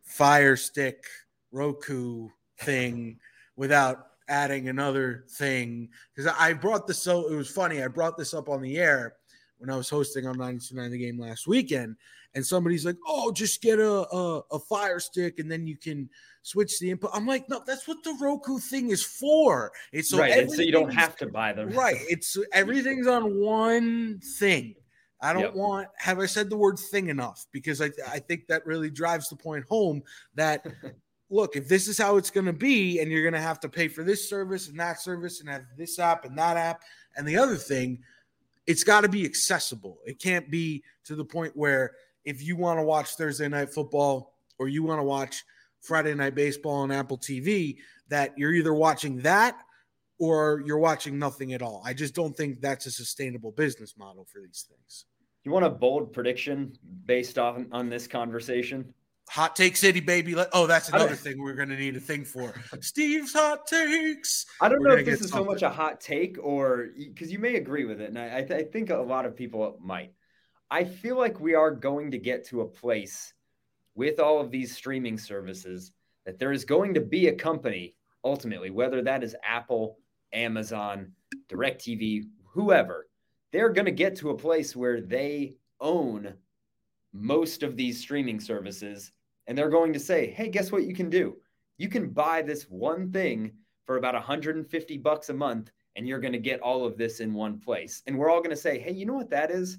Fire 0.03 0.55
Stick 0.55 1.07
Roku 1.51 2.29
thing 2.59 3.19
without 3.57 4.09
adding 4.29 4.69
another 4.69 5.25
thing. 5.31 5.89
Because 6.15 6.31
I 6.39 6.53
brought 6.53 6.87
this 6.87 7.03
so 7.03 7.27
it 7.33 7.35
was 7.35 7.51
funny. 7.51 7.83
I 7.83 7.89
brought 7.89 8.19
this 8.19 8.35
up 8.35 8.51
on 8.51 8.61
the 8.61 8.77
air 8.77 9.15
when 9.57 9.71
I 9.71 9.77
was 9.77 9.89
hosting 9.89 10.27
on 10.27 10.37
92.9 10.37 10.91
the 10.91 10.99
game 10.99 11.19
last 11.19 11.47
weekend, 11.47 11.97
and 12.35 12.45
somebody's 12.45 12.85
like, 12.85 12.97
"Oh, 13.07 13.33
just 13.33 13.63
get 13.63 13.79
a, 13.79 14.07
a 14.15 14.43
a 14.53 14.59
Fire 14.59 15.01
Stick, 15.01 15.39
and 15.39 15.51
then 15.51 15.67
you 15.67 15.77
can 15.77 16.09
switch 16.43 16.79
the 16.79 16.91
input." 16.91 17.11
I'm 17.13 17.27
like, 17.27 17.49
"No, 17.49 17.63
that's 17.67 17.87
what 17.87 18.03
the 18.03 18.17
Roku 18.21 18.59
thing 18.59 18.91
is 18.91 19.03
for. 19.03 19.73
It's 19.93 20.11
so, 20.11 20.19
right, 20.19 20.51
so 20.51 20.63
you 20.63 20.73
don't 20.73 20.93
have 20.93 21.17
to 21.17 21.27
buy 21.27 21.53
them. 21.53 21.69
right. 21.75 21.99
It's 22.09 22.37
uh, 22.37 22.43
everything's 22.53 23.07
on 23.07 23.41
one 23.41 24.21
thing. 24.39 24.75
I 25.21 25.33
don't 25.33 25.43
Yep. 25.43 25.55
want. 25.55 25.89
Have 25.99 26.19
I 26.19 26.27
said 26.27 26.51
the 26.51 26.57
word 26.57 26.79
thing 26.79 27.09
enough? 27.09 27.47
Because 27.53 27.81
I 27.81 27.91
I 28.09 28.19
think 28.19 28.47
that 28.49 28.67
really 28.67 28.91
drives 28.91 29.29
the 29.29 29.37
point 29.37 29.65
home 29.69 30.03
that 30.35 30.67
look, 31.33 31.57
if 31.57 31.67
this 31.67 31.89
is 31.89 31.97
how 31.97 32.17
it's 32.17 32.31
going 32.31 32.47
to 32.47 32.53
be, 32.53 33.01
and 33.01 33.11
you're 33.11 33.23
going 33.23 33.33
to 33.33 33.41
have 33.41 33.59
to 33.61 33.69
pay 33.69 33.89
for 33.89 34.05
this 34.05 34.29
service 34.29 34.69
and 34.69 34.79
that 34.79 35.01
service, 35.01 35.41
and 35.41 35.49
have 35.49 35.65
this 35.77 35.99
app 35.99 36.25
and 36.25 36.37
that 36.39 36.57
app, 36.57 36.83
and 37.17 37.27
the 37.27 37.37
other 37.37 37.57
thing, 37.57 37.99
it's 38.67 38.85
got 38.85 39.01
to 39.01 39.09
be 39.09 39.25
accessible. 39.25 39.99
It 40.05 40.21
can't 40.21 40.51
be 40.51 40.85
to 41.05 41.15
the 41.17 41.25
point 41.25 41.57
where 41.57 41.93
if 42.25 42.43
you 42.43 42.57
want 42.57 42.79
to 42.79 42.85
watch 42.85 43.15
Thursday 43.15 43.49
night 43.49 43.73
football 43.73 44.35
or 44.59 44.69
you 44.69 44.83
want 44.83 44.99
to 44.99 45.05
watch 45.05 45.43
Friday 45.81 46.15
night 46.15 46.35
baseball 46.35 46.77
on 46.77 46.91
Apple 46.91 47.19
TV, 47.19 47.79
that 48.09 48.37
you're 48.37 48.55
either 48.55 48.75
watching 48.75 49.19
that 49.19 49.59
or 50.19 50.63
you're 50.65 50.79
watching 50.79 51.19
nothing 51.19 51.53
at 51.53 51.63
all. 51.63 51.83
I 51.85 51.95
just 51.95 52.15
don't 52.15 52.37
think 52.37 52.61
that's 52.61 52.87
a 52.87 52.91
sustainable 52.91 53.51
business 53.51 53.95
model 53.97 54.25
for 54.25 54.41
these 54.41 54.67
things. 54.69 55.07
You 55.45 55.51
want 55.51 55.65
a 55.65 55.71
bold 55.71 56.13
prediction 56.13 56.73
based 57.07 57.39
on 57.39 57.67
on 57.73 57.89
this 57.89 58.07
conversation? 58.07 58.95
Hot 59.29 59.57
take 59.57 59.77
city, 59.77 60.01
baby. 60.01 60.37
Oh, 60.53 60.67
that's 60.67 60.91
another 60.91 61.17
thing 61.17 61.43
we're 61.43 61.55
going 61.55 61.71
to 61.71 61.77
need 61.77 61.97
a 61.97 62.01
thing 62.01 62.25
for. 62.25 62.55
Steve's 62.81 63.33
hot 63.33 63.67
takes. 63.67 64.47
I 64.61 64.69
don't 64.69 64.81
We're 64.81 64.89
know 64.89 64.97
if 64.97 65.07
this 65.07 65.21
is 65.23 65.31
so 65.31 65.45
much 65.45 65.63
a 65.63 65.71
hot 65.71 66.01
take 66.01 66.37
or 66.41 66.89
because 66.97 67.33
you 67.33 67.39
may 67.39 67.57
agree 67.57 67.85
with 67.85 68.01
it, 68.01 68.11
and 68.11 68.19
I, 68.19 68.39
I, 68.39 68.43
th- 68.43 68.53
I 68.53 68.63
think 68.65 68.91
a 68.91 68.97
lot 68.97 69.25
of 69.25 69.35
people 69.35 69.79
might. 69.81 70.13
I 70.73 70.85
feel 70.85 71.19
like 71.19 71.39
we 71.39 71.55
are 71.55 71.71
going 71.71 72.11
to 72.13 72.19
get 72.19 72.47
to 72.47 72.63
a 72.63 72.67
place 72.67 73.35
with 73.95 74.19
all 74.19 74.41
of 74.41 74.51
these 74.51 74.75
streaming 74.75 75.19
services 75.19 75.93
that 76.25 76.39
there 76.39 76.51
is 76.51 76.65
going 76.65 76.95
to 76.95 77.01
be 77.03 77.27
a 77.27 77.35
company 77.35 77.95
ultimately, 78.25 78.71
whether 78.71 79.03
that 79.03 79.23
is 79.23 79.37
Apple, 79.45 79.99
Amazon, 80.33 81.13
DirecTV, 81.51 82.23
whoever, 82.47 83.07
they're 83.53 83.69
going 83.69 83.85
to 83.85 83.93
get 83.93 84.17
to 84.17 84.31
a 84.31 84.39
place 84.39 84.75
where 84.75 85.03
they 85.03 85.53
own 85.79 86.33
most 87.13 87.63
of 87.63 87.77
these 87.77 88.01
streaming 88.01 88.41
services 88.41 89.13
and 89.47 89.59
they're 89.59 89.69
going 89.69 89.93
to 89.93 90.01
say, 90.01 90.31
"Hey, 90.31 90.49
guess 90.49 90.73
what 90.73 90.87
you 90.87 90.95
can 90.95 91.11
do? 91.11 91.37
You 91.77 91.91
can 91.91 92.09
buy 92.09 92.41
this 92.41 92.63
one 92.71 93.13
thing 93.13 93.53
for 93.85 93.99
about 93.99 94.15
150 94.15 94.97
bucks 94.97 95.29
a 95.29 95.35
month 95.35 95.71
and 95.97 96.09
you're 96.09 96.19
going 96.19 96.33
to 96.33 96.39
get 96.39 96.61
all 96.61 96.87
of 96.87 96.97
this 96.97 97.21
in 97.21 97.35
one 97.35 97.61
place." 97.61 98.03
And 98.07 98.17
we're 98.17 98.31
all 98.31 98.41
going 98.41 98.57
to 98.57 98.57
say, 98.57 98.79
"Hey, 98.79 98.93
you 98.93 99.05
know 99.05 99.13
what 99.13 99.29
that 99.29 99.51
is? 99.51 99.77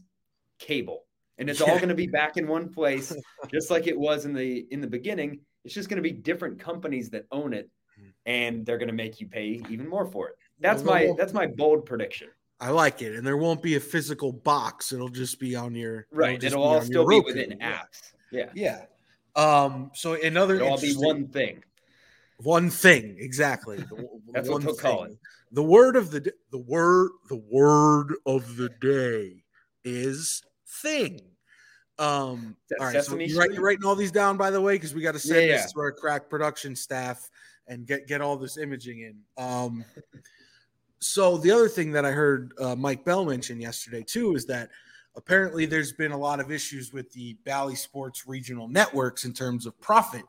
Cable." 0.60 1.06
And 1.38 1.50
it's 1.50 1.62
all 1.62 1.78
going 1.78 1.90
to 1.90 1.96
be 1.96 2.08
back 2.08 2.38
in 2.38 2.48
one 2.48 2.70
place 2.72 3.14
just 3.52 3.72
like 3.72 3.88
it 3.88 3.98
was 3.98 4.26
in 4.26 4.34
the 4.34 4.66
in 4.72 4.82
the 4.82 4.88
beginning. 4.88 5.42
It's 5.66 5.74
just 5.74 5.90
going 5.90 5.98
to 5.98 6.04
be 6.04 6.12
different 6.12 6.60
companies 6.60 7.10
that 7.12 7.26
own 7.32 7.54
it 7.54 7.70
and 8.26 8.66
they're 8.66 8.78
going 8.78 8.88
to 8.90 8.94
make 8.94 9.20
you 9.20 9.28
pay 9.28 9.62
even 9.70 9.88
more 9.88 10.06
for 10.06 10.30
it. 10.30 10.36
That's 10.60 10.84
Well, 10.84 10.94
my 10.94 11.14
that's 11.18 11.34
my 11.34 11.48
bold 11.48 11.86
prediction. 11.86 12.30
I 12.60 12.70
like 12.70 13.02
it, 13.02 13.16
and 13.16 13.28
there 13.28 13.36
won't 13.36 13.62
be 13.62 13.76
a 13.76 13.80
physical 13.80 14.32
box. 14.32 14.94
It'll 14.94 15.10
just 15.10 15.40
be 15.40 15.56
on 15.56 15.76
your 15.76 16.08
Right. 16.12 16.40
just 16.40 16.54
It'll 16.54 16.64
all 16.64 16.82
still 16.82 17.08
be 17.08 17.20
within 17.20 17.60
apps. 17.60 18.14
Yeah. 18.32 18.50
Yeah. 18.54 18.86
Um. 19.36 19.92
So 19.94 20.14
another 20.14 20.56
It'll 20.56 20.70
all 20.70 20.80
be 20.82 20.94
one 20.94 21.28
thing. 21.28 21.64
one 22.38 22.70
thing 22.70 23.18
exactly. 23.20 23.78
The, 23.78 24.08
That's 24.32 24.50
what 24.50 24.62
they'll 24.64 24.76
call 24.76 25.06
thing. 25.06 25.18
The 25.52 25.64
word 25.64 25.96
of 25.96 26.12
the 26.12 26.32
the 26.52 26.58
word 26.60 27.12
the 27.30 27.44
word 27.52 28.14
of 28.26 28.56
the 28.56 28.70
day 28.70 29.43
is 29.84 30.44
thing. 30.82 31.22
Um. 32.00 32.56
All 32.80 32.88
right. 32.88 33.04
So 33.04 33.18
you're, 33.18 33.40
write, 33.40 33.52
you're 33.52 33.64
writing 33.64 33.86
all 33.86 33.96
these 33.96 34.12
down, 34.12 34.36
by 34.36 34.50
the 34.50 34.60
way, 34.60 34.76
because 34.76 34.96
we 34.96 35.02
got 35.02 35.12
to 35.14 35.20
send 35.20 35.48
Yeah, 35.48 35.58
this 35.58 35.62
yeah. 35.68 35.74
to 35.74 35.80
our 35.80 35.92
crack 35.92 36.30
production 36.30 36.76
staff 36.76 37.30
and 37.68 37.86
get 37.86 38.08
get 38.08 38.20
all 38.22 38.36
this 38.36 38.58
imaging 38.58 39.02
in. 39.02 39.44
Um. 39.44 39.86
So 41.00 41.38
the 41.38 41.52
other 41.52 41.68
thing 41.68 41.92
that 41.92 42.06
I 42.06 42.12
heard 42.12 42.54
uh, 42.60 42.76
Mike 42.76 43.04
Bell 43.04 43.26
mention 43.26 43.60
yesterday 43.60 44.04
too 44.04 44.36
is 44.36 44.46
that 44.46 44.70
apparently 45.16 45.66
there's 45.66 45.92
been 45.92 46.14
a 46.14 46.18
lot 46.18 46.40
of 46.40 46.50
issues 46.50 46.94
with 46.94 47.12
the 47.12 47.34
Bally 47.44 47.76
Sports 47.76 48.26
regional 48.26 48.68
networks 48.70 49.26
in 49.26 49.34
terms 49.34 49.66
of 49.66 49.80
profit, 49.82 50.24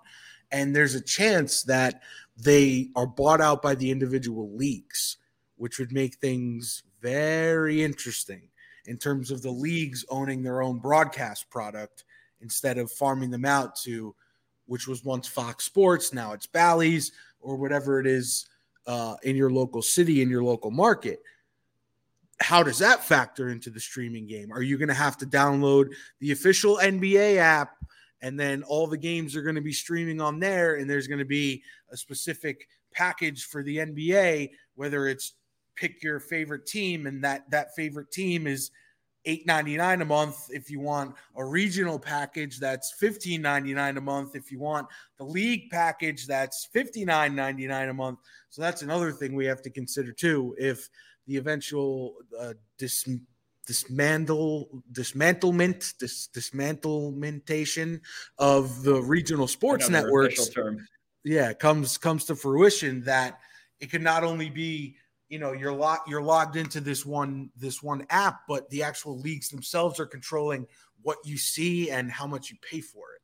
and 0.50 0.74
there's 0.74 0.96
a 0.96 1.00
chance 1.00 1.62
that 1.62 2.02
they 2.36 2.90
are 2.96 3.06
bought 3.06 3.40
out 3.40 3.62
by 3.62 3.74
the 3.74 3.90
individual 3.90 4.50
leagues, 4.54 5.18
which 5.56 5.78
would 5.78 5.92
make 5.92 6.16
things 6.16 6.82
very 7.00 7.82
interesting 7.82 8.48
in 8.86 8.98
terms 8.98 9.30
of 9.30 9.42
the 9.42 9.50
leagues 9.50 10.04
owning 10.08 10.42
their 10.42 10.62
own 10.62 10.78
broadcast 10.78 11.50
product 11.50 12.04
instead 12.40 12.78
of 12.78 12.90
farming 12.90 13.30
them 13.30 13.44
out 13.44 13.76
to 13.76 14.14
which 14.66 14.88
was 14.88 15.04
once 15.04 15.28
Fox 15.28 15.64
Sports, 15.64 16.12
now 16.12 16.32
it's 16.32 16.46
Bally's 16.46 17.12
or 17.40 17.56
whatever 17.56 18.00
it 18.00 18.06
is 18.06 18.46
uh, 18.86 19.16
in 19.22 19.36
your 19.36 19.50
local 19.50 19.82
city, 19.82 20.22
in 20.22 20.30
your 20.30 20.42
local 20.42 20.70
market. 20.70 21.20
How 22.40 22.62
does 22.62 22.78
that 22.78 23.04
factor 23.04 23.50
into 23.50 23.70
the 23.70 23.80
streaming 23.80 24.26
game? 24.26 24.52
Are 24.52 24.62
you 24.62 24.76
going 24.78 24.88
to 24.88 24.94
have 24.94 25.16
to 25.18 25.26
download 25.26 25.92
the 26.20 26.32
official 26.32 26.78
NBA 26.82 27.36
app 27.36 27.76
and 28.22 28.40
then 28.40 28.62
all 28.62 28.86
the 28.86 28.96
games 28.96 29.36
are 29.36 29.42
going 29.42 29.54
to 29.54 29.60
be 29.60 29.72
streaming 29.72 30.20
on 30.20 30.40
there 30.40 30.76
and 30.76 30.88
there's 30.88 31.06
going 31.06 31.18
to 31.18 31.24
be 31.24 31.62
a 31.92 31.96
specific 31.96 32.66
package 32.92 33.44
for 33.44 33.62
the 33.62 33.78
NBA, 33.78 34.50
whether 34.74 35.06
it's 35.06 35.34
pick 35.76 36.02
your 36.02 36.20
favorite 36.20 36.66
team 36.66 37.06
and 37.06 37.22
that 37.24 37.50
that 37.50 37.74
favorite 37.74 38.10
team 38.10 38.46
is 38.46 38.70
8.99 39.26 40.02
a 40.02 40.04
month 40.04 40.48
if 40.50 40.70
you 40.70 40.80
want 40.80 41.14
a 41.36 41.44
regional 41.44 41.98
package 41.98 42.58
that's 42.58 42.94
15.99 43.00 43.96
a 43.96 44.00
month 44.00 44.36
if 44.36 44.52
you 44.52 44.58
want 44.58 44.86
the 45.16 45.24
league 45.24 45.70
package 45.70 46.26
that's 46.26 46.68
59.99 46.74 47.90
a 47.90 47.94
month. 47.94 48.18
So 48.50 48.60
that's 48.60 48.82
another 48.82 49.12
thing 49.12 49.34
we 49.34 49.46
have 49.46 49.62
to 49.62 49.70
consider 49.70 50.12
too 50.12 50.54
if 50.58 50.88
the 51.26 51.38
eventual 51.38 52.16
uh, 52.38 52.52
dis- 52.78 53.08
dismantle 53.66 54.82
dismantlement 54.92 55.96
dis- 55.98 56.28
dismantlementation 56.34 58.00
of 58.38 58.82
the 58.82 59.00
regional 59.00 59.48
sports 59.48 59.88
Another 59.88 60.06
networks 60.06 60.50
yeah 61.24 61.54
comes 61.54 61.96
comes 61.96 62.26
to 62.26 62.36
fruition 62.36 63.02
that 63.04 63.38
it 63.80 63.90
can 63.90 64.02
not 64.02 64.22
only 64.22 64.50
be 64.50 64.96
you 65.28 65.38
know 65.38 65.52
you're 65.52 65.72
locked 65.72 66.08
you're 66.08 66.22
logged 66.22 66.56
into 66.56 66.80
this 66.80 67.04
one 67.04 67.50
this 67.56 67.82
one 67.82 68.06
app 68.10 68.40
but 68.46 68.68
the 68.70 68.82
actual 68.82 69.18
leagues 69.18 69.48
themselves 69.48 69.98
are 69.98 70.06
controlling 70.06 70.66
what 71.02 71.18
you 71.24 71.36
see 71.36 71.90
and 71.90 72.10
how 72.10 72.26
much 72.26 72.50
you 72.50 72.56
pay 72.62 72.80
for 72.80 73.12
it 73.14 73.22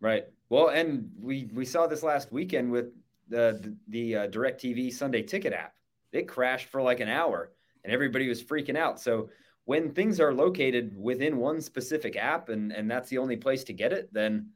Right. 0.00 0.24
Well, 0.48 0.68
and 0.68 1.10
we 1.20 1.48
we 1.52 1.64
saw 1.64 1.86
this 1.86 2.02
last 2.02 2.30
weekend 2.30 2.70
with 2.70 2.92
the 3.28 3.58
the, 3.62 3.76
the 3.88 4.16
uh, 4.16 4.28
Directv 4.28 4.92
Sunday 4.92 5.22
Ticket 5.22 5.52
app. 5.52 5.74
It 6.12 6.28
crashed 6.28 6.68
for 6.68 6.82
like 6.82 7.00
an 7.00 7.08
hour, 7.08 7.52
and 7.84 7.92
everybody 7.92 8.28
was 8.28 8.42
freaking 8.42 8.76
out. 8.76 9.00
So 9.00 9.30
when 9.64 9.92
things 9.92 10.20
are 10.20 10.32
located 10.32 10.94
within 10.96 11.38
one 11.38 11.60
specific 11.60 12.16
app, 12.16 12.50
and 12.50 12.72
and 12.72 12.90
that's 12.90 13.08
the 13.08 13.18
only 13.18 13.36
place 13.36 13.64
to 13.64 13.72
get 13.72 13.92
it, 13.92 14.12
then 14.12 14.50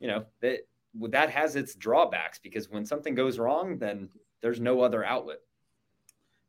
you 0.00 0.08
know 0.08 0.24
that 0.40 0.60
that 1.10 1.30
has 1.30 1.56
its 1.56 1.74
drawbacks 1.74 2.38
because 2.38 2.70
when 2.70 2.86
something 2.86 3.14
goes 3.14 3.38
wrong, 3.38 3.78
then 3.78 4.08
there's 4.40 4.60
no 4.60 4.80
other 4.80 5.04
outlet. 5.04 5.38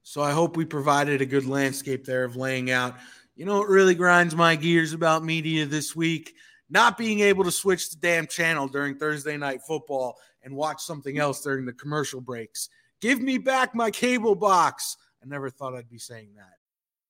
So 0.07 0.21
i 0.21 0.31
hope 0.31 0.55
we 0.55 0.65
provided 0.65 1.21
a 1.21 1.25
good 1.25 1.45
landscape 1.45 2.05
there 2.05 2.23
of 2.23 2.35
laying 2.35 2.71
out 2.71 2.95
you 3.37 3.45
know 3.45 3.59
what 3.59 3.69
really 3.69 3.93
grinds 3.93 4.35
my 4.35 4.55
gears 4.55 4.93
about 4.93 5.23
media 5.23 5.67
this 5.67 5.95
week? 5.95 6.33
Not 6.71 6.97
being 6.97 7.19
able 7.19 7.43
to 7.43 7.51
switch 7.51 7.91
the 7.91 7.97
damn 7.97 8.25
channel 8.25 8.67
during 8.67 8.97
thursday 8.97 9.37
night 9.37 9.61
football 9.61 10.17
and 10.43 10.55
watch 10.55 10.81
something 10.81 11.19
else 11.19 11.41
during 11.43 11.63
the 11.63 11.73
commercial 11.73 12.19
breaks. 12.19 12.69
Give 12.99 13.21
me 13.21 13.37
back 13.37 13.75
my 13.75 13.91
cable 13.91 14.33
box. 14.33 14.97
I 15.23 15.27
never 15.27 15.51
thought 15.51 15.75
i'd 15.75 15.87
be 15.87 15.99
saying 15.99 16.31
that 16.35 16.56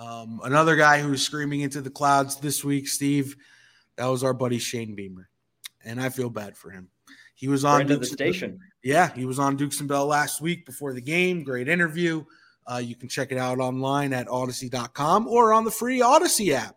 Um, 0.00 0.40
another 0.44 0.76
guy 0.76 0.98
who 0.98 1.10
was 1.10 1.20
screaming 1.20 1.60
into 1.60 1.82
the 1.82 1.90
clouds 1.90 2.36
this 2.36 2.64
week, 2.64 2.88
Steve, 2.88 3.36
that 3.96 4.06
was 4.06 4.24
our 4.24 4.32
buddy 4.32 4.58
Shane 4.58 4.94
Beamer, 4.94 5.28
and 5.84 6.00
I 6.00 6.08
feel 6.08 6.30
bad 6.30 6.56
for 6.56 6.70
him. 6.70 6.88
He 7.34 7.48
was 7.48 7.66
on 7.66 7.86
the 7.86 8.02
station. 8.04 8.60
Yeah, 8.82 9.12
he 9.12 9.26
was 9.26 9.38
on 9.38 9.56
Dukes 9.56 9.78
and 9.80 9.88
Bell 9.88 10.06
last 10.06 10.40
week 10.40 10.64
before 10.64 10.94
the 10.94 11.02
game. 11.02 11.44
Great 11.44 11.68
interview. 11.68 12.24
Uh, 12.66 12.78
you 12.78 12.96
can 12.96 13.10
check 13.10 13.30
it 13.30 13.36
out 13.36 13.58
online 13.58 14.14
at 14.14 14.26
audacy.com 14.28 15.28
or 15.28 15.52
on 15.52 15.64
the 15.64 15.70
free 15.70 16.00
Audacy 16.00 16.54
app. 16.54 16.76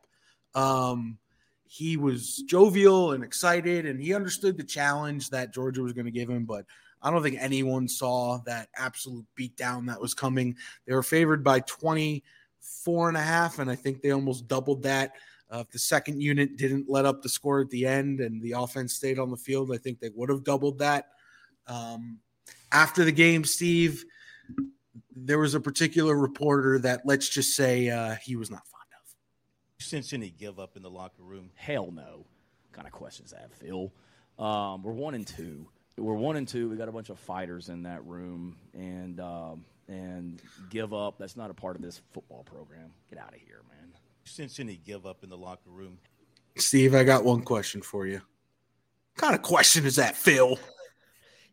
Um, 0.53 1.17
he 1.65 1.95
was 1.95 2.43
jovial 2.45 3.13
and 3.13 3.23
excited, 3.23 3.85
and 3.85 4.01
he 4.01 4.13
understood 4.13 4.57
the 4.57 4.65
challenge 4.65 5.29
that 5.29 5.53
Georgia 5.53 5.81
was 5.81 5.93
going 5.93 6.05
to 6.05 6.11
give 6.11 6.29
him, 6.29 6.43
but 6.43 6.65
I 7.01 7.09
don't 7.09 7.23
think 7.23 7.37
anyone 7.39 7.87
saw 7.87 8.39
that 8.45 8.67
absolute 8.75 9.25
beatdown 9.39 9.87
that 9.87 10.01
was 10.01 10.13
coming. 10.13 10.57
They 10.85 10.93
were 10.93 11.03
favored 11.03 11.43
by 11.43 11.61
24 12.63 13.09
and 13.09 13.17
a 13.17 13.21
half, 13.21 13.59
and 13.59 13.69
I 13.69 13.75
think 13.75 14.01
they 14.01 14.11
almost 14.11 14.47
doubled 14.47 14.83
that. 14.83 15.13
Uh, 15.51 15.59
if 15.59 15.69
the 15.69 15.79
second 15.79 16.21
unit 16.21 16.57
didn't 16.57 16.89
let 16.89 17.05
up 17.05 17.21
the 17.21 17.29
score 17.29 17.61
at 17.61 17.69
the 17.69 17.85
end 17.85 18.19
and 18.19 18.41
the 18.41 18.53
offense 18.53 18.93
stayed 18.93 19.19
on 19.19 19.29
the 19.29 19.37
field, 19.37 19.71
I 19.73 19.77
think 19.77 19.99
they 19.99 20.09
would 20.15 20.29
have 20.29 20.43
doubled 20.43 20.79
that. 20.79 21.09
Um, 21.67 22.19
after 22.71 23.05
the 23.05 23.11
game, 23.11 23.43
Steve, 23.43 24.03
there 25.15 25.37
was 25.37 25.53
a 25.53 25.59
particular 25.59 26.17
reporter 26.17 26.79
that 26.79 27.01
let's 27.05 27.29
just 27.29 27.55
say 27.55 27.89
uh, 27.89 28.15
he 28.23 28.35
was 28.35 28.49
not 28.49 28.65
fond 28.67 28.83
of. 28.99 29.83
Sense 29.83 30.13
any 30.13 30.31
give 30.31 30.59
up 30.59 30.75
in 30.75 30.81
the 30.81 30.89
locker 30.89 31.23
room? 31.23 31.51
Hell 31.55 31.91
no. 31.91 32.25
kind 32.71 32.87
of 32.87 32.93
questions 32.93 33.31
that, 33.31 33.53
Phil? 33.53 33.93
Um, 34.39 34.81
we're 34.81 34.91
one 34.91 35.13
and 35.13 35.27
two. 35.27 35.67
We're 35.97 36.15
one 36.15 36.37
and 36.37 36.47
two. 36.47 36.69
We 36.69 36.77
got 36.77 36.89
a 36.89 36.91
bunch 36.91 37.09
of 37.09 37.19
fighters 37.19 37.69
in 37.69 37.83
that 37.83 38.03
room, 38.03 38.57
and 38.73 39.19
um, 39.19 39.65
and 39.87 40.41
give 40.69 40.93
up. 40.93 41.17
That's 41.17 41.35
not 41.35 41.49
a 41.49 41.53
part 41.53 41.75
of 41.75 41.81
this 41.81 42.01
football 42.13 42.43
program. 42.43 42.91
Get 43.09 43.19
out 43.19 43.33
of 43.33 43.41
here, 43.41 43.61
man. 43.69 43.89
Since 44.25 44.59
any 44.59 44.77
give 44.77 45.05
up 45.05 45.23
in 45.23 45.29
the 45.29 45.37
locker 45.37 45.69
room? 45.69 45.97
Steve, 46.57 46.95
I 46.95 47.03
got 47.03 47.23
one 47.23 47.41
question 47.41 47.81
for 47.81 48.05
you. 48.05 48.21
What 49.15 49.17
kind 49.17 49.35
of 49.35 49.41
question 49.41 49.85
is 49.85 49.95
that, 49.97 50.15
Phil? 50.15 50.57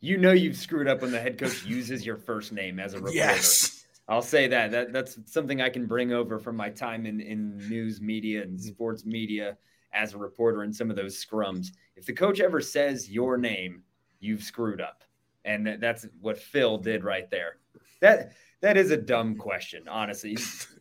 You 0.01 0.17
know 0.17 0.33
you've 0.33 0.57
screwed 0.57 0.89
up 0.89 1.03
when 1.03 1.13
the 1.13 1.21
head 1.21 1.39
coach 1.39 1.65
uses 1.65 2.07
your 2.07 2.17
first 2.17 2.53
name 2.53 2.79
as 2.79 2.95
a 2.95 2.97
reporter. 2.97 3.17
Yes. 3.17 3.85
I'll 4.09 4.23
say 4.23 4.49
that. 4.49 4.71
That 4.71 4.93
that's 4.93 5.19
something 5.27 5.61
I 5.61 5.69
can 5.69 5.87
bring 5.87 6.13
over 6.13 6.39
from 6.39 6.57
my 6.57 6.71
time 6.71 7.07
in, 7.07 7.21
in 7.21 7.57
news 7.69 8.01
media 8.01 8.43
and 8.43 8.59
mm-hmm. 8.59 8.69
sports 8.69 9.05
media 9.05 9.57
as 9.93 10.15
a 10.15 10.19
reporter 10.19 10.65
in 10.65 10.73
some 10.73 10.91
of 10.91 10.97
those 10.97 11.25
scrums. 11.25 11.69
If 11.97 12.07
the 12.07 12.13
coach 12.13 12.41
ever 12.41 12.61
says 12.61 13.11
your 13.11 13.37
name, 13.37 13.83
you've 14.19 14.43
screwed 14.43 14.81
up. 14.81 15.05
And 15.45 15.79
that's 15.81 16.07
what 16.21 16.39
Phil 16.39 16.79
did 16.79 17.05
right 17.05 17.31
there. 17.31 17.57
That 18.01 18.33
that 18.61 18.77
is 18.77 18.91
a 18.91 18.97
dumb 18.97 19.37
question, 19.37 19.89
honestly. 19.89 20.37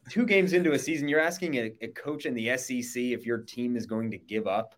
Two 0.09 0.25
games 0.25 0.53
into 0.53 0.73
a 0.73 0.79
season, 0.79 1.07
you're 1.07 1.19
asking 1.19 1.55
a, 1.55 1.71
a 1.81 1.87
coach 1.89 2.25
in 2.25 2.33
the 2.33 2.57
SEC 2.57 3.01
if 3.01 3.25
your 3.25 3.37
team 3.37 3.77
is 3.77 3.85
going 3.85 4.11
to 4.11 4.17
give 4.17 4.47
up. 4.47 4.75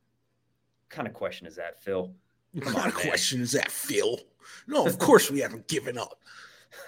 What 0.88 0.96
kind 0.96 1.08
of 1.08 1.14
question 1.14 1.48
is 1.48 1.56
that, 1.56 1.82
Phil? 1.82 2.14
What 2.54 2.66
kind 2.66 2.88
of 2.88 2.96
question 2.96 3.42
is 3.42 3.52
that, 3.54 3.72
Phil? 3.72 4.20
No, 4.68 4.86
of 4.86 5.00
course 5.00 5.32
we 5.32 5.40
haven't 5.40 5.68
given 5.68 5.98
up. 5.98 6.20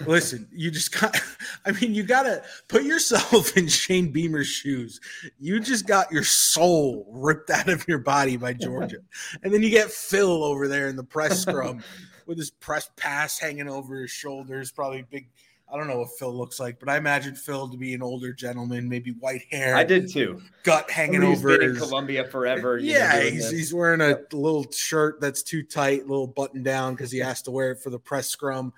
Listen, 0.05 0.47
you 0.51 0.71
just 0.71 0.99
got, 0.99 1.15
I 1.65 1.71
mean, 1.71 1.93
you 1.93 2.03
got 2.03 2.23
to 2.23 2.43
put 2.67 2.83
yourself 2.83 3.55
in 3.57 3.67
Shane 3.67 4.11
Beamer's 4.11 4.47
shoes. 4.47 4.99
You 5.39 5.59
just 5.59 5.87
got 5.87 6.11
your 6.11 6.23
soul 6.23 7.07
ripped 7.11 7.49
out 7.49 7.69
of 7.69 7.87
your 7.87 7.99
body 7.99 8.37
by 8.37 8.53
Georgia. 8.53 8.97
And 9.43 9.53
then 9.53 9.63
you 9.63 9.69
get 9.69 9.91
Phil 9.91 10.43
over 10.43 10.67
there 10.67 10.87
in 10.87 10.95
the 10.95 11.03
press 11.03 11.41
scrum 11.41 11.83
with 12.25 12.37
his 12.37 12.49
press 12.49 12.89
pass 12.95 13.39
hanging 13.39 13.69
over 13.69 14.01
his 14.01 14.11
shoulders, 14.11 14.71
probably 14.71 15.05
big. 15.09 15.29
I 15.71 15.77
don't 15.77 15.87
know 15.87 15.99
what 15.99 16.09
Phil 16.19 16.31
looks 16.31 16.59
like, 16.59 16.79
but 16.79 16.87
I 16.87 16.97
imagine 16.97 17.33
Phil 17.33 17.67
to 17.67 17.77
be 17.77 17.95
an 17.95 18.03
older 18.03 18.31
gentleman, 18.31 18.87
maybe 18.87 19.11
white 19.11 19.41
hair. 19.49 19.75
I 19.75 19.83
did 19.83 20.07
too. 20.07 20.39
Gut 20.61 20.91
hanging 20.91 21.21
Somebody 21.21 21.35
over 21.35 21.57
been 21.57 21.69
his, 21.69 21.81
in 21.81 21.87
Columbia 21.87 22.25
forever. 22.25 22.77
you 22.77 22.93
know, 22.93 22.99
yeah, 22.99 23.21
he's, 23.21 23.49
he's 23.49 23.73
wearing 23.73 24.01
a 24.01 24.19
little 24.31 24.69
shirt 24.71 25.19
that's 25.19 25.41
too 25.41 25.63
tight, 25.63 26.01
little 26.01 26.27
button 26.27 26.61
down 26.61 26.93
because 26.93 27.11
he 27.11 27.17
has 27.19 27.41
to 27.43 27.51
wear 27.51 27.71
it 27.71 27.79
for 27.79 27.89
the 27.89 27.97
press 27.97 28.27
scrum. 28.27 28.71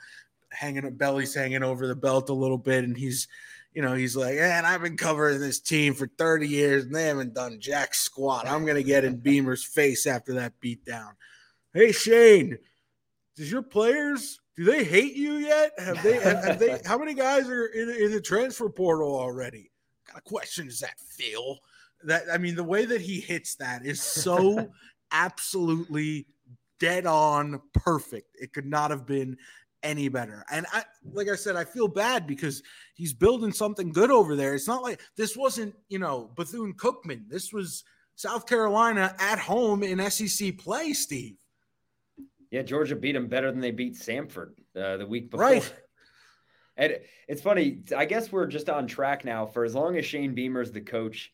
Hanging 0.55 0.85
a 0.85 0.91
belly's 0.91 1.33
hanging 1.33 1.63
over 1.63 1.87
the 1.87 1.95
belt 1.95 2.29
a 2.29 2.33
little 2.33 2.57
bit, 2.57 2.83
and 2.83 2.95
he's, 2.97 3.27
you 3.73 3.81
know, 3.81 3.93
he's 3.93 4.15
like, 4.15 4.35
man, 4.35 4.65
I've 4.65 4.81
been 4.81 4.97
covering 4.97 5.39
this 5.39 5.59
team 5.59 5.93
for 5.93 6.09
30 6.17 6.47
years 6.47 6.85
and 6.85 6.95
they 6.95 7.05
haven't 7.05 7.33
done 7.33 7.59
jack 7.59 7.93
squat. 7.93 8.47
I'm 8.47 8.65
gonna 8.65 8.83
get 8.83 9.03
in 9.03 9.17
Beamer's 9.17 9.63
face 9.63 10.07
after 10.07 10.33
that 10.35 10.53
beatdown. 10.61 11.11
Hey 11.73 11.91
Shane, 11.91 12.57
does 13.35 13.51
your 13.51 13.61
players 13.61 14.39
do 14.55 14.63
they 14.63 14.83
hate 14.83 15.15
you 15.15 15.33
yet? 15.33 15.73
Have 15.77 16.01
they? 16.01 16.13
Have, 16.13 16.43
have 16.43 16.59
they? 16.59 16.79
How 16.85 16.97
many 16.97 17.13
guys 17.13 17.49
are 17.49 17.65
in, 17.65 17.89
in 17.89 18.11
the 18.11 18.21
transfer 18.21 18.69
portal 18.69 19.13
already? 19.13 19.69
What 20.05 20.13
kind 20.13 20.17
of 20.17 20.23
question 20.23 20.67
is 20.67 20.79
that, 20.79 20.97
Phil? 20.99 21.59
That 22.05 22.23
I 22.31 22.37
mean, 22.37 22.55
the 22.55 22.63
way 22.63 22.85
that 22.85 23.01
he 23.01 23.19
hits 23.19 23.55
that 23.55 23.85
is 23.85 24.01
so 24.01 24.71
absolutely 25.11 26.27
dead 26.79 27.05
on 27.05 27.61
perfect. 27.73 28.37
It 28.39 28.53
could 28.53 28.65
not 28.65 28.91
have 28.91 29.05
been 29.05 29.37
any 29.85 30.09
better. 30.09 30.43
And 30.51 30.65
I, 30.73 30.83
like 31.13 31.29
I 31.29 31.35
said, 31.35 31.55
I 31.55 31.63
feel 31.63 31.87
bad 31.87 32.27
because 32.27 32.63
he's 32.95 33.13
building 33.13 33.53
something 33.53 33.91
good 33.91 34.11
over 34.11 34.35
there. 34.35 34.55
It's 34.55 34.67
not 34.67 34.83
like 34.83 34.99
this 35.15 35.37
wasn't, 35.37 35.75
you 35.87 35.99
know, 35.99 36.31
Bethune 36.35 36.73
Cookman. 36.73 37.29
This 37.29 37.53
was 37.53 37.83
South 38.15 38.47
Carolina 38.47 39.15
at 39.19 39.39
home 39.39 39.83
in 39.83 39.99
SEC 40.09 40.57
play, 40.57 40.93
Steve. 40.93 41.37
Yeah, 42.51 42.63
Georgia 42.63 42.95
beat 42.95 43.13
them 43.13 43.27
better 43.27 43.51
than 43.51 43.61
they 43.61 43.71
beat 43.71 43.95
Samford 43.95 44.51
uh, 44.75 44.97
the 44.97 45.05
week 45.05 45.31
before. 45.31 45.45
Right. 45.45 45.73
And 46.77 46.97
it's 47.29 47.41
funny. 47.41 47.83
I 47.95 48.03
guess 48.03 48.33
we're 48.33 48.47
just 48.47 48.69
on 48.69 48.85
track 48.85 49.23
now. 49.23 49.45
For 49.45 49.63
as 49.63 49.73
long 49.73 49.95
as 49.95 50.05
Shane 50.05 50.35
Beamer's 50.35 50.73
the 50.73 50.81
coach 50.81 51.31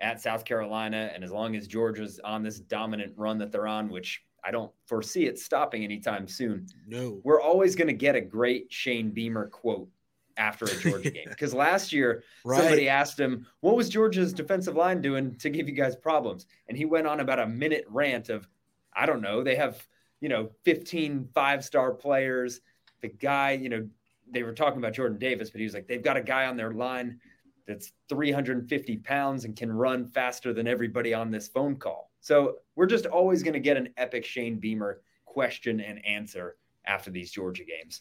at 0.00 0.20
South 0.20 0.44
Carolina, 0.44 1.10
and 1.12 1.24
as 1.24 1.32
long 1.32 1.56
as 1.56 1.66
Georgia's 1.66 2.20
on 2.22 2.44
this 2.44 2.60
dominant 2.60 3.12
run 3.16 3.38
that 3.38 3.50
they're 3.50 3.66
on, 3.66 3.88
which 3.88 4.22
I 4.44 4.50
don't 4.50 4.70
foresee 4.86 5.26
it 5.26 5.38
stopping 5.38 5.84
anytime 5.84 6.28
soon, 6.28 6.66
No. 6.86 7.20
we're 7.24 7.40
always 7.40 7.74
going 7.74 7.88
to 7.88 7.94
get 7.94 8.14
a 8.14 8.20
great 8.20 8.70
Shane 8.70 9.10
Beamer 9.10 9.46
quote 9.48 9.88
after 10.36 10.66
a 10.66 10.76
Georgia 10.76 11.10
game. 11.10 11.26
Because 11.28 11.54
last 11.54 11.92
year, 11.92 12.22
somebody 12.44 12.88
asked 12.88 13.18
him, 13.18 13.46
What 13.60 13.76
was 13.76 13.88
Georgia's 13.88 14.32
defensive 14.32 14.74
line 14.76 15.00
doing 15.00 15.34
to 15.36 15.48
give 15.48 15.68
you 15.68 15.74
guys 15.74 15.96
problems? 15.96 16.46
And 16.68 16.76
he 16.76 16.84
went 16.84 17.06
on 17.06 17.20
about 17.20 17.38
a 17.38 17.46
minute 17.46 17.84
rant 17.88 18.28
of, 18.28 18.46
I 18.94 19.06
don't 19.06 19.22
know, 19.22 19.42
they 19.42 19.56
have, 19.56 19.86
you 20.20 20.28
know, 20.28 20.50
15 20.64 21.28
five 21.34 21.64
star 21.64 21.92
players. 21.92 22.60
The 23.00 23.08
guy, 23.08 23.52
you 23.52 23.68
know, 23.68 23.88
they 24.30 24.42
were 24.42 24.52
talking 24.52 24.78
about 24.78 24.94
Jordan 24.94 25.18
Davis, 25.18 25.50
but 25.50 25.60
he 25.60 25.64
was 25.64 25.74
like, 25.74 25.86
They've 25.86 26.02
got 26.02 26.16
a 26.16 26.22
guy 26.22 26.46
on 26.46 26.56
their 26.56 26.72
line 26.72 27.20
that's 27.66 27.92
350 28.10 28.98
pounds 28.98 29.44
and 29.44 29.56
can 29.56 29.72
run 29.72 30.06
faster 30.06 30.52
than 30.52 30.66
everybody 30.66 31.14
on 31.14 31.30
this 31.30 31.48
phone 31.48 31.76
call. 31.76 32.10
So 32.24 32.54
we're 32.74 32.86
just 32.86 33.04
always 33.04 33.42
going 33.42 33.52
to 33.52 33.60
get 33.60 33.76
an 33.76 33.90
epic 33.98 34.24
Shane 34.24 34.58
Beamer 34.58 35.02
question 35.26 35.78
and 35.80 36.02
answer 36.06 36.56
after 36.86 37.10
these 37.10 37.30
Georgia 37.30 37.64
games. 37.64 38.00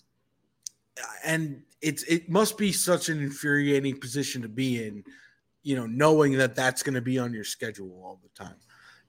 and 1.25 1.61
it's 1.81 2.03
it 2.03 2.29
must 2.29 2.57
be 2.57 2.71
such 2.71 3.09
an 3.09 3.19
infuriating 3.21 3.99
position 3.99 4.41
to 4.41 4.47
be 4.47 4.85
in, 4.87 5.03
you 5.63 5.75
know, 5.75 5.85
knowing 5.87 6.37
that 6.37 6.55
that's 6.55 6.81
going 6.83 6.93
to 6.93 7.01
be 7.01 7.19
on 7.19 7.33
your 7.33 7.43
schedule 7.43 8.01
all 8.01 8.21
the 8.23 8.29
time. 8.29 8.55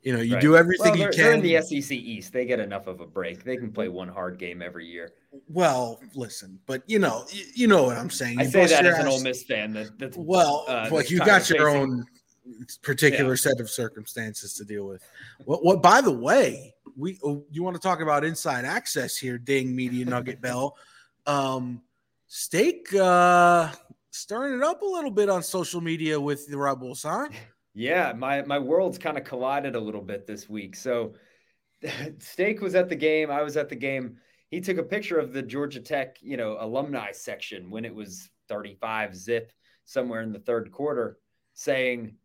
You 0.03 0.15
know, 0.15 0.21
you 0.21 0.35
Right. 0.35 0.41
do 0.43 0.57
everything 0.57 0.87
Well, 0.87 0.97
you 0.97 1.03
they're, 1.05 1.13
they're 1.13 1.31
can. 1.41 1.47
in 1.47 1.63
the 1.63 1.63
SEC 1.63 1.97
East. 1.97 2.33
They 2.33 2.45
get 2.45 2.59
enough 2.59 2.89
of 2.89 3.01
a 3.01 3.07
break. 3.07 3.45
They 3.45 3.57
can 3.57 3.71
play 3.71 3.89
one 3.89 4.09
hard 4.09 4.37
game 4.41 4.63
every 4.63 4.87
year. 4.87 5.13
well, 5.49 6.01
listen, 6.17 6.59
but 6.67 6.83
you 6.89 6.99
know, 6.99 7.25
you, 7.31 7.45
you 7.55 7.67
know 7.69 7.85
what 7.85 7.97
I'm 7.99 8.11
saying. 8.11 8.41
I 8.41 8.43
You 8.43 8.51
say 8.51 8.61
bust 8.63 8.73
that 8.73 8.85
as 8.87 8.99
an 8.99 9.07
Ole 9.07 9.21
Miss 9.21 9.45
fan. 9.45 9.75
That, 9.75 9.97
that's 9.97 10.17
Well, 10.17 10.65
uh, 10.67 10.89
well, 10.91 11.05
you 11.05 11.19
got 11.19 11.49
your 11.51 11.69
own 11.69 12.05
particular 12.83 13.37
set 13.37 13.61
of 13.61 13.71
circumstances 13.71 14.55
to 14.55 14.65
deal 14.65 14.87
with. 14.87 15.03
What, 15.45 15.65
what? 15.65 15.83
By 15.83 16.01
the 16.01 16.13
way, 16.13 16.75
we 16.97 17.19
oh, 17.25 17.45
you 17.51 17.63
want 17.63 17.77
to 17.77 17.83
talk 17.83 18.01
about 18.01 18.25
inside 18.25 18.65
access 18.65 19.17
here? 19.17 19.39
Ding, 19.39 19.75
media 19.75 20.05
nugget 20.05 20.41
bell. 20.41 20.77
Um, 21.27 21.83
Steak 22.27 22.95
uh, 22.95 23.71
stirring 24.11 24.55
it 24.55 24.63
up 24.63 24.83
a 24.83 24.87
little 24.87 25.11
bit 25.11 25.29
on 25.29 25.43
social 25.43 25.81
media 25.81 26.21
with 26.21 26.47
the 26.49 26.59
Rebels, 26.59 27.03
huh? 27.03 27.29
Yeah, 27.75 28.13
my 28.13 28.43
my 28.43 28.59
worlds 28.59 28.99
kind 28.99 29.19
of 29.19 29.25
collided 29.25 29.75
a 29.75 29.81
little 29.81 30.03
bit 30.03 30.27
this 30.27 30.49
week. 30.49 30.77
So 30.77 31.15
Steak 32.19 32.61
was 32.61 32.75
at 32.75 32.89
the 32.89 32.97
game, 32.97 33.31
I 33.31 33.43
was 33.43 33.57
at 33.57 33.69
the 33.69 33.77
game. 33.77 34.19
He 34.51 34.61
took 34.61 34.79
a 34.79 34.85
picture 34.85 35.19
of 35.19 35.33
the 35.33 35.43
Georgia 35.43 35.81
Tech, 35.81 36.19
you 36.21 36.37
know, 36.37 36.57
alumni 36.61 37.11
section 37.13 37.71
when 37.71 37.85
it 37.85 37.95
was 37.95 38.29
35 38.49 39.17
zip 39.17 39.53
somewhere 39.85 40.21
in 40.21 40.33
the 40.33 40.39
third 40.39 40.71
quarter 40.71 41.19
saying, 41.55 42.17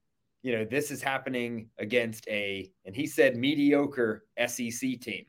you 0.41 0.54
know, 0.54 0.65
this 0.65 0.91
is 0.91 1.02
happening 1.02 1.69
against 1.78 2.28
a 2.28 2.71
and 2.86 2.95
he 2.95 3.06
said 3.06 3.36
mediocre 3.36 4.25
SEC 4.47 4.99
team. 4.99 5.25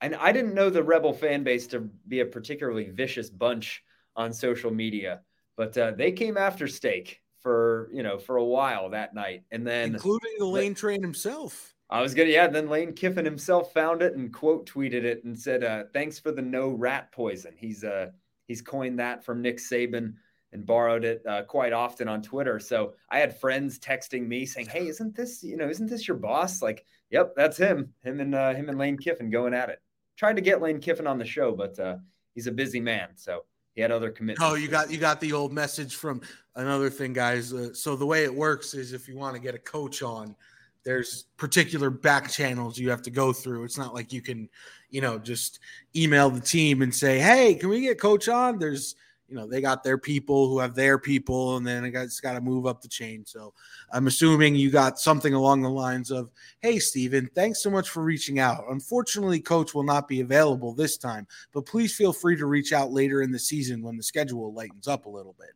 And 0.00 0.14
I 0.14 0.32
didn't 0.32 0.54
know 0.54 0.70
the 0.70 0.82
Rebel 0.82 1.12
fan 1.12 1.44
base 1.44 1.66
to 1.68 1.80
be 2.08 2.20
a 2.20 2.26
particularly 2.26 2.90
vicious 2.90 3.30
bunch 3.30 3.82
on 4.16 4.32
social 4.32 4.70
media, 4.70 5.22
but 5.56 5.76
uh, 5.78 5.92
they 5.92 6.12
came 6.12 6.36
after 6.36 6.68
Steak 6.68 7.22
for 7.40 7.90
you 7.92 8.02
know 8.02 8.18
for 8.18 8.36
a 8.36 8.44
while 8.44 8.90
that 8.90 9.14
night, 9.14 9.44
and 9.50 9.66
then 9.66 9.94
including 9.94 10.32
the 10.38 10.46
lane 10.46 10.74
train 10.74 11.02
himself. 11.02 11.74
I 11.90 12.00
was 12.00 12.14
gonna 12.14 12.30
yeah. 12.30 12.48
Then 12.48 12.68
Lane 12.68 12.92
Kiffin 12.92 13.24
himself 13.24 13.72
found 13.72 14.02
it 14.02 14.14
and 14.14 14.32
quote 14.32 14.66
tweeted 14.68 15.04
it 15.04 15.24
and 15.24 15.38
said, 15.38 15.62
uh, 15.62 15.84
"Thanks 15.92 16.18
for 16.18 16.32
the 16.32 16.42
no 16.42 16.70
rat 16.70 17.12
poison." 17.12 17.54
He's 17.56 17.84
uh 17.84 18.10
he's 18.48 18.62
coined 18.62 18.98
that 18.98 19.24
from 19.24 19.42
Nick 19.42 19.58
Saban 19.58 20.14
and 20.54 20.64
borrowed 20.64 21.04
it 21.04 21.20
uh, 21.26 21.42
quite 21.42 21.72
often 21.72 22.08
on 22.08 22.22
Twitter. 22.22 22.58
So 22.58 22.94
I 23.10 23.18
had 23.18 23.38
friends 23.38 23.78
texting 23.78 24.26
me 24.26 24.46
saying, 24.46 24.68
"Hey, 24.68 24.86
isn't 24.86 25.14
this 25.14 25.42
you 25.42 25.56
know 25.56 25.68
isn't 25.68 25.90
this 25.90 26.08
your 26.08 26.16
boss?" 26.16 26.62
Like, 26.62 26.86
yep, 27.10 27.34
that's 27.36 27.58
him. 27.58 27.92
Him 28.02 28.20
and 28.20 28.34
uh, 28.34 28.54
him 28.54 28.68
and 28.68 28.78
Lane 28.78 28.96
Kiffin 28.96 29.28
going 29.28 29.52
at 29.52 29.68
it. 29.68 29.82
Tried 30.16 30.36
to 30.36 30.42
get 30.42 30.62
Lane 30.62 30.80
Kiffin 30.80 31.08
on 31.08 31.18
the 31.18 31.24
show, 31.24 31.52
but 31.52 31.78
uh, 31.78 31.96
he's 32.34 32.46
a 32.46 32.52
busy 32.52 32.80
man, 32.80 33.08
so 33.16 33.44
he 33.74 33.82
had 33.82 33.90
other 33.90 34.10
commitments. 34.10 34.48
Oh, 34.48 34.54
you 34.54 34.68
got 34.68 34.90
you 34.90 34.98
got 34.98 35.20
the 35.20 35.32
old 35.32 35.52
message 35.52 35.96
from 35.96 36.22
another 36.54 36.88
thing, 36.88 37.12
guys. 37.12 37.52
Uh, 37.52 37.74
so 37.74 37.96
the 37.96 38.06
way 38.06 38.24
it 38.24 38.32
works 38.32 38.72
is 38.74 38.92
if 38.92 39.08
you 39.08 39.16
want 39.16 39.34
to 39.34 39.42
get 39.42 39.56
a 39.56 39.58
coach 39.58 40.02
on, 40.02 40.36
there's 40.84 41.24
particular 41.36 41.90
back 41.90 42.30
channels 42.30 42.78
you 42.78 42.90
have 42.90 43.02
to 43.02 43.10
go 43.10 43.32
through. 43.32 43.64
It's 43.64 43.78
not 43.78 43.92
like 43.92 44.12
you 44.12 44.22
can, 44.22 44.48
you 44.88 45.00
know, 45.00 45.18
just 45.18 45.58
email 45.96 46.30
the 46.30 46.40
team 46.40 46.80
and 46.82 46.94
say, 46.94 47.18
"Hey, 47.18 47.56
can 47.56 47.68
we 47.70 47.80
get 47.80 47.98
coach 47.98 48.28
on?" 48.28 48.60
There's 48.60 48.94
you 49.34 49.40
know 49.40 49.48
they 49.48 49.60
got 49.60 49.82
their 49.82 49.98
people 49.98 50.48
who 50.48 50.60
have 50.60 50.76
their 50.76 50.96
people 50.96 51.56
and 51.56 51.66
then 51.66 51.84
it's 51.84 52.20
got 52.20 52.34
to 52.34 52.40
move 52.40 52.66
up 52.66 52.80
the 52.80 52.86
chain 52.86 53.24
so 53.26 53.52
i'm 53.92 54.06
assuming 54.06 54.54
you 54.54 54.70
got 54.70 55.00
something 55.00 55.34
along 55.34 55.60
the 55.60 55.68
lines 55.68 56.12
of 56.12 56.30
hey 56.60 56.78
steven 56.78 57.28
thanks 57.34 57.60
so 57.60 57.68
much 57.68 57.88
for 57.88 58.04
reaching 58.04 58.38
out 58.38 58.64
unfortunately 58.70 59.40
coach 59.40 59.74
will 59.74 59.82
not 59.82 60.06
be 60.06 60.20
available 60.20 60.72
this 60.72 60.96
time 60.96 61.26
but 61.52 61.66
please 61.66 61.92
feel 61.96 62.12
free 62.12 62.36
to 62.36 62.46
reach 62.46 62.72
out 62.72 62.92
later 62.92 63.22
in 63.22 63.32
the 63.32 63.38
season 63.38 63.82
when 63.82 63.96
the 63.96 64.02
schedule 64.04 64.52
lightens 64.52 64.86
up 64.86 65.06
a 65.06 65.10
little 65.10 65.34
bit 65.36 65.50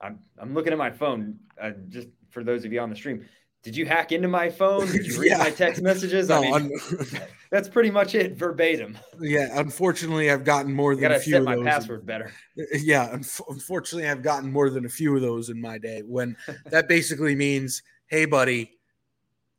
i'm, 0.00 0.18
I'm 0.38 0.54
looking 0.54 0.72
at 0.72 0.78
my 0.78 0.90
phone 0.90 1.38
uh, 1.60 1.72
just 1.90 2.08
for 2.30 2.42
those 2.42 2.64
of 2.64 2.72
you 2.72 2.80
on 2.80 2.88
the 2.88 2.96
stream 2.96 3.26
did 3.66 3.76
you 3.76 3.84
hack 3.84 4.12
into 4.12 4.28
my 4.28 4.48
phone? 4.48 4.86
Did 4.86 5.04
you 5.04 5.20
read 5.20 5.30
yeah. 5.30 5.38
my 5.38 5.50
text 5.50 5.82
messages? 5.82 6.28
No, 6.28 6.36
I 6.36 6.60
mean, 6.60 6.78
that's 7.50 7.68
pretty 7.68 7.90
much 7.90 8.14
it 8.14 8.36
verbatim. 8.36 8.98
Yeah, 9.20 9.48
unfortunately, 9.58 10.30
I've 10.30 10.44
gotten 10.44 10.72
more 10.72 10.96
than 10.96 11.12
a 11.12 11.18
few 11.18 11.34
set 11.34 11.42
my 11.42 11.56
password 11.62 12.06
better. 12.06 12.32
Yeah, 12.72 13.12
unfortunately, 13.12 14.08
I've 14.08 14.22
gotten 14.22 14.50
more 14.50 14.70
than 14.70 14.86
a 14.86 14.88
few 14.88 15.14
of 15.14 15.22
those 15.22 15.50
in 15.50 15.60
my 15.60 15.78
day. 15.78 16.02
When 16.04 16.36
that 16.66 16.88
basically 16.88 17.34
means, 17.34 17.82
hey, 18.06 18.24
buddy, 18.24 18.72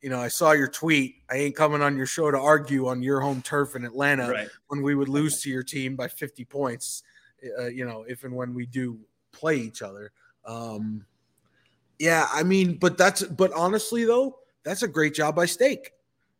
you 0.01 0.09
know, 0.09 0.19
I 0.19 0.27
saw 0.27 0.51
your 0.51 0.67
tweet. 0.67 1.15
I 1.29 1.35
ain't 1.35 1.55
coming 1.55 1.81
on 1.81 1.97
your 1.97 2.05
show 2.05 2.31
to 2.31 2.39
argue 2.39 2.87
on 2.87 3.01
your 3.01 3.19
home 3.19 3.41
turf 3.41 3.75
in 3.75 3.85
Atlanta 3.85 4.29
right. 4.29 4.49
when 4.67 4.81
we 4.81 4.95
would 4.95 5.09
lose 5.09 5.41
to 5.41 5.49
your 5.49 5.63
team 5.63 5.95
by 5.95 6.07
50 6.07 6.45
points. 6.45 7.03
Uh, 7.59 7.65
you 7.65 7.85
know, 7.85 8.03
if 8.07 8.23
and 8.23 8.35
when 8.35 8.53
we 8.53 8.65
do 8.65 8.99
play 9.31 9.57
each 9.57 9.81
other. 9.81 10.11
Um, 10.45 11.05
yeah, 11.99 12.27
I 12.31 12.43
mean, 12.43 12.77
but 12.77 12.97
that's 12.97 13.23
but 13.23 13.51
honestly 13.53 14.05
though, 14.05 14.39
that's 14.63 14.83
a 14.83 14.87
great 14.87 15.13
job 15.13 15.35
by 15.35 15.45
Steak 15.45 15.91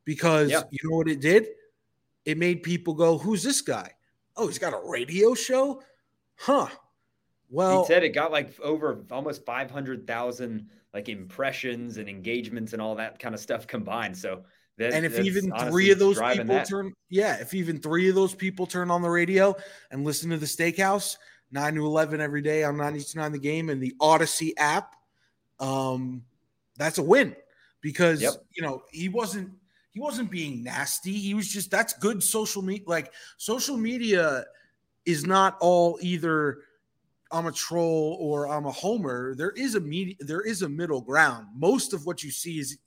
because 0.07 0.49
yep. 0.49 0.69
you 0.71 0.79
know 0.89 0.95
what 0.95 1.09
it 1.09 1.19
did? 1.19 1.49
It 2.25 2.37
made 2.37 2.63
people 2.63 2.95
go, 2.95 3.17
"Who's 3.17 3.43
this 3.43 3.61
guy? 3.61 3.91
Oh, 4.37 4.47
he's 4.47 4.57
got 4.57 4.73
a 4.73 4.81
radio 4.89 5.35
show, 5.35 5.83
huh?" 6.35 6.69
Well, 7.49 7.81
he 7.81 7.87
said 7.87 8.03
it 8.03 8.09
got 8.09 8.31
like 8.31 8.57
over 8.61 9.03
almost 9.11 9.45
five 9.45 9.69
hundred 9.69 10.07
thousand 10.07 10.69
like 10.93 11.09
impressions 11.09 11.97
and 11.97 12.07
engagements 12.07 12.73
and 12.73 12.81
all 12.81 12.95
that 12.95 13.19
kind 13.19 13.35
of 13.35 13.41
stuff 13.41 13.67
combined. 13.67 14.17
So 14.17 14.43
that, 14.77 14.93
and 14.93 15.05
if 15.05 15.19
even 15.19 15.51
three 15.69 15.91
of 15.91 15.99
those 15.99 16.19
people 16.19 16.45
that. 16.45 16.69
turn, 16.69 16.93
yeah, 17.09 17.35
if 17.35 17.53
even 17.53 17.79
three 17.79 18.07
of 18.07 18.15
those 18.15 18.33
people 18.33 18.65
turn 18.65 18.89
on 18.89 19.01
the 19.01 19.09
radio 19.09 19.55
and 19.91 20.05
listen 20.05 20.29
to 20.29 20.37
the 20.37 20.45
Steakhouse 20.45 21.17
nine 21.51 21.75
to 21.75 21.85
eleven 21.85 22.21
every 22.21 22.41
day 22.41 22.63
on 22.63 22.77
ninety 22.77 23.01
to 23.01 23.17
nine 23.17 23.33
the 23.33 23.39
game 23.39 23.69
and 23.69 23.81
the 23.81 23.93
Audacy 23.99 24.53
app 24.57 24.95
um, 25.59 26.23
that's 26.77 26.97
a 26.97 27.03
win 27.03 27.35
because 27.81 28.21
yep. 28.21 28.33
you 28.53 28.61
know 28.61 28.83
he 28.91 29.09
wasn't 29.09 29.51
he 29.97 30.01
wasn't 30.01 30.29
being 30.29 30.63
nasty. 30.63 31.13
He 31.13 31.33
was 31.33 31.47
just 31.47 31.71
that's 31.71 31.93
good 31.93 32.21
social 32.21 32.61
media. 32.61 32.83
Like 32.85 33.13
social 33.37 33.77
media 33.77 34.45
is 35.07 35.25
not 35.25 35.57
all 35.59 35.97
either 36.01 36.59
I'm 37.31 37.47
a 37.47 37.51
troll 37.51 38.15
or 38.19 38.47
I'm 38.47 38.67
a 38.67 38.71
homer. 38.71 39.33
There 39.33 39.53
is 39.53 39.73
a 39.73 39.79
media, 39.79 40.13
there 40.19 40.41
is 40.41 40.61
a 40.61 40.69
middle 40.69 41.01
ground. 41.01 41.47
Most 41.55 41.93
of 41.93 42.05
what 42.05 42.23
you 42.23 42.29
see 42.29 42.59
is 42.59 42.77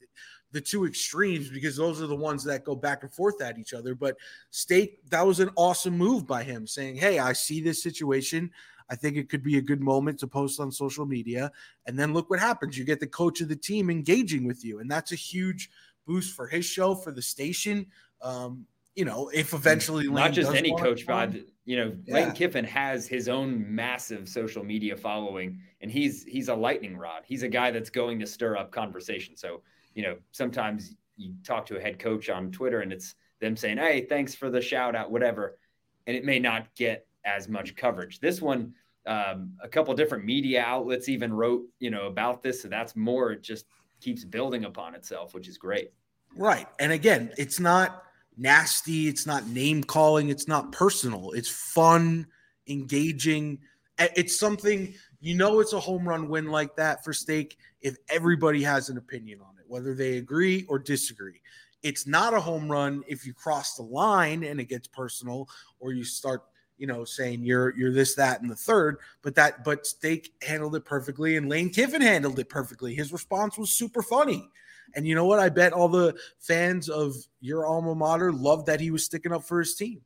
the 0.52 0.60
two 0.60 0.86
extremes 0.86 1.50
because 1.50 1.76
those 1.76 2.00
are 2.00 2.06
the 2.06 2.14
ones 2.14 2.44
that 2.44 2.62
go 2.62 2.76
back 2.76 3.02
and 3.02 3.12
forth 3.12 3.42
at 3.42 3.58
each 3.58 3.74
other. 3.74 3.96
But 3.96 4.16
Steak 4.52 5.00
that 5.10 5.26
was 5.26 5.40
an 5.40 5.50
awesome 5.56 5.98
move 5.98 6.28
by 6.28 6.44
him 6.44 6.64
saying, 6.64 6.94
Hey, 6.94 7.18
I 7.18 7.32
see 7.32 7.60
this 7.60 7.82
situation. 7.82 8.52
I 8.88 8.94
think 8.94 9.16
it 9.16 9.28
could 9.28 9.42
be 9.42 9.58
a 9.58 9.62
good 9.62 9.80
moment 9.80 10.20
to 10.20 10.28
post 10.28 10.60
on 10.60 10.70
social 10.70 11.06
media. 11.06 11.50
And 11.86 11.98
then 11.98 12.12
look 12.12 12.30
what 12.30 12.38
happens. 12.38 12.78
You 12.78 12.84
get 12.84 13.00
the 13.00 13.06
coach 13.08 13.40
of 13.40 13.48
the 13.48 13.56
team 13.56 13.90
engaging 13.90 14.46
with 14.46 14.64
you. 14.64 14.78
And 14.78 14.88
that's 14.88 15.10
a 15.10 15.16
huge 15.16 15.70
boost 16.06 16.34
for 16.34 16.46
his 16.46 16.64
show, 16.64 16.94
for 16.94 17.12
the 17.12 17.22
station. 17.22 17.86
Um, 18.22 18.66
you 18.94 19.04
know, 19.04 19.30
if 19.32 19.54
eventually 19.54 20.04
Lane 20.04 20.14
not 20.14 20.32
just 20.32 20.54
any 20.54 20.74
coach, 20.76 21.06
but 21.06 21.32
you 21.64 21.76
know, 21.76 21.96
yeah. 22.04 22.14
Lane 22.14 22.32
Kiffin 22.32 22.64
has 22.64 23.06
his 23.06 23.28
own 23.28 23.64
massive 23.72 24.28
social 24.28 24.64
media 24.64 24.96
following, 24.96 25.60
and 25.80 25.90
he's 25.90 26.24
he's 26.24 26.48
a 26.48 26.54
lightning 26.54 26.96
rod. 26.96 27.22
He's 27.24 27.42
a 27.42 27.48
guy 27.48 27.70
that's 27.70 27.90
going 27.90 28.18
to 28.20 28.26
stir 28.26 28.56
up 28.56 28.72
conversation. 28.72 29.36
So, 29.36 29.62
you 29.94 30.02
know, 30.02 30.16
sometimes 30.32 30.96
you 31.20 31.34
talk 31.44 31.66
to 31.66 31.76
a 31.76 31.80
head 31.80 31.98
coach 31.98 32.30
on 32.30 32.50
Twitter 32.50 32.80
and 32.80 32.92
it's 32.92 33.14
them 33.40 33.56
saying, 33.56 33.78
Hey, 33.78 34.06
thanks 34.08 34.34
for 34.34 34.50
the 34.50 34.60
shout 34.60 34.96
out, 34.96 35.10
whatever. 35.10 35.58
And 36.06 36.16
it 36.16 36.24
may 36.24 36.38
not 36.38 36.74
get 36.74 37.06
as 37.24 37.48
much 37.48 37.76
coverage. 37.76 38.20
This 38.20 38.40
one, 38.40 38.74
um, 39.06 39.52
a 39.62 39.68
couple 39.68 39.94
different 39.94 40.24
media 40.24 40.62
outlets 40.62 41.08
even 41.08 41.32
wrote, 41.32 41.62
you 41.78 41.90
know, 41.90 42.06
about 42.06 42.42
this. 42.42 42.62
So 42.62 42.68
that's 42.68 42.96
more. 42.96 43.34
Just 43.34 43.66
keeps 44.00 44.24
building 44.24 44.64
upon 44.64 44.94
itself, 44.94 45.34
which 45.34 45.48
is 45.48 45.58
great. 45.58 45.92
Right. 46.36 46.66
And 46.78 46.92
again, 46.92 47.32
it's 47.38 47.60
not 47.60 48.04
nasty. 48.36 49.08
It's 49.08 49.26
not 49.26 49.46
name 49.48 49.82
calling. 49.82 50.28
It's 50.28 50.48
not 50.48 50.72
personal. 50.72 51.32
It's 51.32 51.48
fun, 51.48 52.26
engaging. 52.68 53.58
It's 53.98 54.38
something 54.38 54.94
you 55.20 55.34
know. 55.34 55.60
It's 55.60 55.72
a 55.72 55.80
home 55.80 56.08
run 56.08 56.28
win 56.28 56.46
like 56.46 56.74
that 56.76 57.04
for 57.04 57.12
Steak 57.12 57.58
if 57.80 57.96
everybody 58.08 58.62
has 58.62 58.88
an 58.88 58.96
opinion 58.96 59.40
on 59.40 59.58
it, 59.58 59.64
whether 59.66 59.94
they 59.94 60.16
agree 60.16 60.64
or 60.68 60.78
disagree. 60.78 61.40
It's 61.82 62.06
not 62.06 62.34
a 62.34 62.40
home 62.40 62.70
run 62.70 63.02
if 63.08 63.26
you 63.26 63.34
cross 63.34 63.74
the 63.74 63.82
line 63.82 64.44
and 64.44 64.60
it 64.60 64.66
gets 64.66 64.86
personal 64.86 65.48
or 65.78 65.92
you 65.92 66.04
start 66.04 66.42
you 66.80 66.86
know, 66.86 67.04
saying 67.04 67.44
you're 67.44 67.76
you're 67.76 67.92
this, 67.92 68.14
that, 68.14 68.40
and 68.40 68.50
the 68.50 68.56
third. 68.56 68.96
But 69.22 69.34
that 69.36 69.62
but 69.62 69.86
Steak 69.86 70.32
handled 70.42 70.74
it 70.74 70.84
perfectly, 70.84 71.36
and 71.36 71.48
Lane 71.48 71.70
Kiffin 71.70 72.00
handled 72.00 72.38
it 72.38 72.48
perfectly. 72.48 72.94
His 72.94 73.12
response 73.12 73.58
was 73.58 73.70
super 73.70 74.02
funny. 74.02 74.48
And 74.94 75.06
you 75.06 75.14
know 75.14 75.26
what? 75.26 75.38
I 75.38 75.50
bet 75.50 75.72
all 75.72 75.88
the 75.88 76.16
fans 76.38 76.88
of 76.88 77.14
your 77.40 77.66
alma 77.66 77.94
mater 77.94 78.32
loved 78.32 78.66
that 78.66 78.80
he 78.80 78.90
was 78.90 79.04
sticking 79.04 79.32
up 79.32 79.44
for 79.44 79.60
his 79.60 79.74
team. 79.74 80.00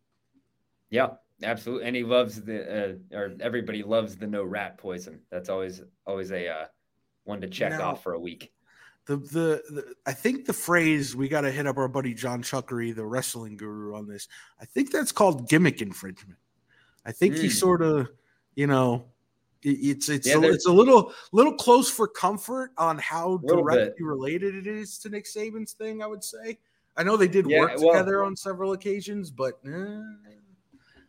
Yeah, 0.91 1.11
absolutely. 1.43 1.87
And 1.87 1.97
he 1.97 2.03
loves 2.03 2.43
the 2.43 2.99
uh, 3.13 3.17
or 3.17 3.35
everybody 3.41 3.83
loves 3.83 4.17
the 4.17 4.27
no 4.27 4.45
rat 4.45 4.79
poison. 4.79 5.21
That's 5.31 5.49
always 5.49 5.83
always 6.07 6.33
a 6.33 6.49
uh, 6.49 6.65
one 7.25 7.41
to 7.41 7.49
check 7.49 7.71
now, 7.71 7.83
off 7.91 8.03
for 8.03 8.13
a 8.13 8.21
week. 8.21 8.53
The, 9.07 9.17
the, 9.17 9.63
the 9.71 9.95
I 10.07 10.13
think 10.13 10.47
the 10.47 10.53
phrase 10.53 11.15
we 11.15 11.29
got 11.29 11.43
to 11.43 11.51
hit 11.51 11.67
up 11.67 11.77
our 11.79 11.89
buddy 11.89 12.15
John 12.15 12.43
Chuckery, 12.43 12.95
the 12.95 13.07
wrestling 13.07 13.57
guru, 13.57 13.95
on 13.95 14.07
this. 14.07 14.29
I 14.61 14.65
think 14.65 14.91
that's 14.91 15.13
called 15.13 15.49
gimmick 15.49 15.83
infringement. 15.83 16.39
I 17.05 17.13
think 17.13 17.35
mm. 17.35 17.43
he 17.43 17.49
sort 17.51 17.83
of, 17.83 18.09
you 18.55 18.67
know, 18.67 19.07
it's 19.63 20.09
it's 20.09 20.27
yeah, 20.27 20.37
a, 20.37 20.43
it's 20.43 20.67
a 20.67 20.73
little 20.73 21.13
little 21.33 21.55
close 21.55 21.91
for 21.91 22.07
comfort 22.07 22.73
on 22.77 22.99
how 22.99 23.39
directly 23.47 23.95
bit. 23.97 24.05
related 24.05 24.55
it 24.55 24.67
is 24.67 24.99
to 24.99 25.09
Nick 25.09 25.25
Saban's 25.25 25.73
thing. 25.73 26.03
I 26.03 26.07
would 26.07 26.23
say. 26.23 26.59
I 26.97 27.03
know 27.03 27.17
they 27.17 27.29
did 27.29 27.49
yeah, 27.49 27.61
work 27.61 27.73
well, 27.79 27.93
together 27.93 28.23
on 28.23 28.37
several 28.37 28.73
occasions, 28.73 29.31
but 29.31 29.59
eh. 29.67 30.01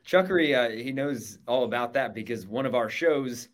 Chuckery, 0.06 0.56
uh, 0.56 0.70
he 0.70 0.92
knows 0.92 1.40
all 1.48 1.64
about 1.64 1.94
that 1.94 2.14
because 2.14 2.48
one 2.48 2.66
of 2.66 2.76
our 2.76 2.90
shows 2.90 3.50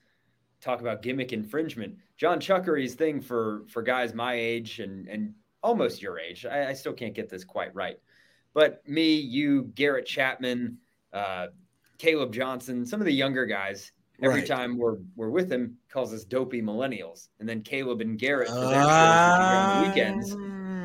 talk 0.61 0.81
about 0.81 1.01
gimmick 1.01 1.33
infringement. 1.33 1.95
John 2.17 2.39
Chuckery's 2.39 2.93
thing 2.93 3.21
for 3.21 3.63
for 3.67 3.81
guys 3.81 4.13
my 4.13 4.33
age 4.35 4.79
and 4.79 5.07
and 5.07 5.33
almost 5.63 6.01
your 6.01 6.19
age. 6.19 6.45
I, 6.45 6.69
I 6.69 6.73
still 6.73 6.93
can't 6.93 7.13
get 7.13 7.29
this 7.29 7.43
quite 7.43 7.73
right, 7.73 7.97
but 8.53 8.87
me, 8.87 9.15
you, 9.15 9.71
Garrett 9.75 10.05
Chapman, 10.05 10.77
uh, 11.13 11.47
Caleb 12.01 12.33
Johnson, 12.33 12.83
some 12.83 12.99
of 12.99 13.05
the 13.05 13.13
younger 13.13 13.45
guys, 13.45 13.91
every 14.23 14.39
right. 14.39 14.47
time 14.47 14.75
we're 14.75 14.97
we're 15.15 15.29
with 15.29 15.51
him, 15.51 15.77
calls 15.87 16.11
us 16.11 16.23
dopey 16.23 16.59
millennials. 16.59 17.27
And 17.39 17.47
then 17.47 17.61
Caleb 17.61 18.01
and 18.01 18.17
Garrett 18.17 18.47
for 18.47 18.55
their 18.55 18.81
uh, 18.81 19.77
on 19.77 19.83
the 19.83 19.87
weekends, 19.87 20.35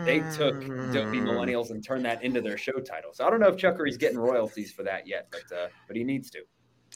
they 0.04 0.18
took 0.36 0.60
dopey 0.92 1.18
millennials 1.18 1.70
and 1.70 1.82
turned 1.82 2.04
that 2.04 2.22
into 2.22 2.42
their 2.42 2.58
show 2.58 2.80
title. 2.80 3.14
So 3.14 3.26
I 3.26 3.30
don't 3.30 3.40
know 3.40 3.48
if 3.48 3.56
Chuckery's 3.56 3.96
getting 3.96 4.18
royalties 4.18 4.72
for 4.72 4.82
that 4.82 5.06
yet, 5.06 5.28
but 5.30 5.56
uh, 5.56 5.68
but 5.88 5.96
he 5.96 6.04
needs 6.04 6.28
to. 6.32 6.40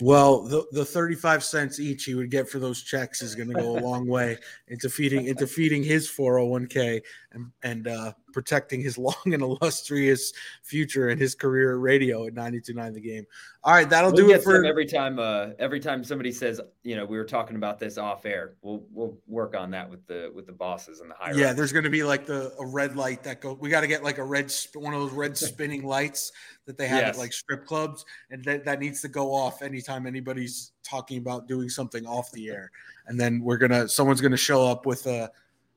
Well, 0.02 0.42
the, 0.42 0.64
the 0.72 0.84
35 0.84 1.42
cents 1.42 1.80
each 1.80 2.04
he 2.04 2.14
would 2.14 2.30
get 2.30 2.48
for 2.48 2.58
those 2.58 2.82
checks 2.82 3.22
is 3.22 3.34
going 3.34 3.48
to 3.48 3.54
go 3.54 3.78
a 3.78 3.80
long 3.80 4.06
way 4.06 4.36
into 4.68 4.90
feeding 4.90 5.26
into 5.26 5.46
feeding 5.46 5.82
his 5.82 6.10
401k 6.10 7.00
and 7.32 7.52
and 7.62 7.88
uh, 7.88 8.12
protecting 8.32 8.80
his 8.80 8.98
long 8.98 9.14
and 9.26 9.42
illustrious 9.42 10.32
future 10.62 11.08
and 11.08 11.20
his 11.20 11.34
career 11.34 11.74
at 11.74 11.80
radio 11.80 12.26
at 12.26 12.34
92.9 12.34 12.94
the 12.94 13.00
game. 13.00 13.26
All 13.62 13.74
right, 13.74 13.88
that'll 13.88 14.12
we'll 14.12 14.28
do 14.28 14.32
it 14.32 14.42
for 14.42 14.64
every 14.64 14.86
time 14.86 15.18
uh, 15.18 15.48
every 15.58 15.80
time 15.80 16.02
somebody 16.02 16.32
says, 16.32 16.62
you 16.82 16.96
know, 16.96 17.04
we 17.04 17.18
were 17.18 17.26
talking 17.26 17.56
about 17.56 17.78
this 17.78 17.98
off 17.98 18.24
air. 18.24 18.54
We'll 18.62 18.84
we'll 18.90 19.18
work 19.26 19.54
on 19.54 19.70
that 19.72 19.90
with 19.90 20.06
the 20.06 20.32
with 20.34 20.46
the 20.46 20.52
bosses 20.52 21.00
and 21.00 21.10
the 21.10 21.14
higher. 21.14 21.34
Yeah, 21.34 21.52
there's 21.52 21.70
going 21.70 21.84
to 21.84 21.90
be 21.90 22.02
like 22.02 22.24
the 22.24 22.54
a 22.58 22.64
red 22.64 22.96
light 22.96 23.22
that 23.24 23.42
go 23.42 23.52
we 23.52 23.68
got 23.68 23.82
to 23.82 23.86
get 23.86 24.02
like 24.02 24.16
a 24.16 24.24
red 24.24 24.50
one 24.74 24.94
of 24.94 25.00
those 25.00 25.12
red 25.12 25.36
spinning 25.36 25.84
lights 25.84 26.32
that 26.64 26.78
they 26.78 26.86
have 26.88 27.00
yes. 27.00 27.14
at 27.16 27.18
like 27.18 27.34
strip 27.34 27.66
clubs, 27.66 28.06
and 28.30 28.42
that, 28.44 28.64
that 28.64 28.80
needs 28.80 29.02
to 29.02 29.08
go 29.08 29.34
off 29.34 29.60
anytime 29.60 30.06
anybody's 30.06 30.72
talking 30.82 31.18
about 31.18 31.46
doing 31.46 31.68
something 31.68 32.06
off 32.06 32.32
the 32.32 32.48
air. 32.48 32.70
And 33.08 33.20
then 33.20 33.42
we're 33.42 33.58
gonna 33.58 33.88
someone's 33.88 34.22
gonna 34.22 34.38
show 34.38 34.66
up 34.66 34.86
with 34.86 35.06
a 35.06 35.30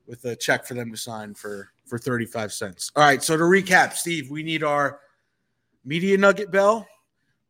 with 0.06 0.24
a 0.24 0.36
check 0.36 0.66
for 0.66 0.74
them 0.74 0.90
to 0.90 0.96
sign 0.96 1.34
for 1.34 1.70
for 1.86 1.98
35 1.98 2.52
cents. 2.52 2.90
All 2.96 3.02
right, 3.04 3.22
so 3.22 3.36
to 3.36 3.42
recap, 3.42 3.92
Steve, 3.92 4.30
we 4.30 4.42
need 4.42 4.62
our 4.62 5.00
media 5.84 6.16
nugget 6.16 6.50
bell. 6.50 6.86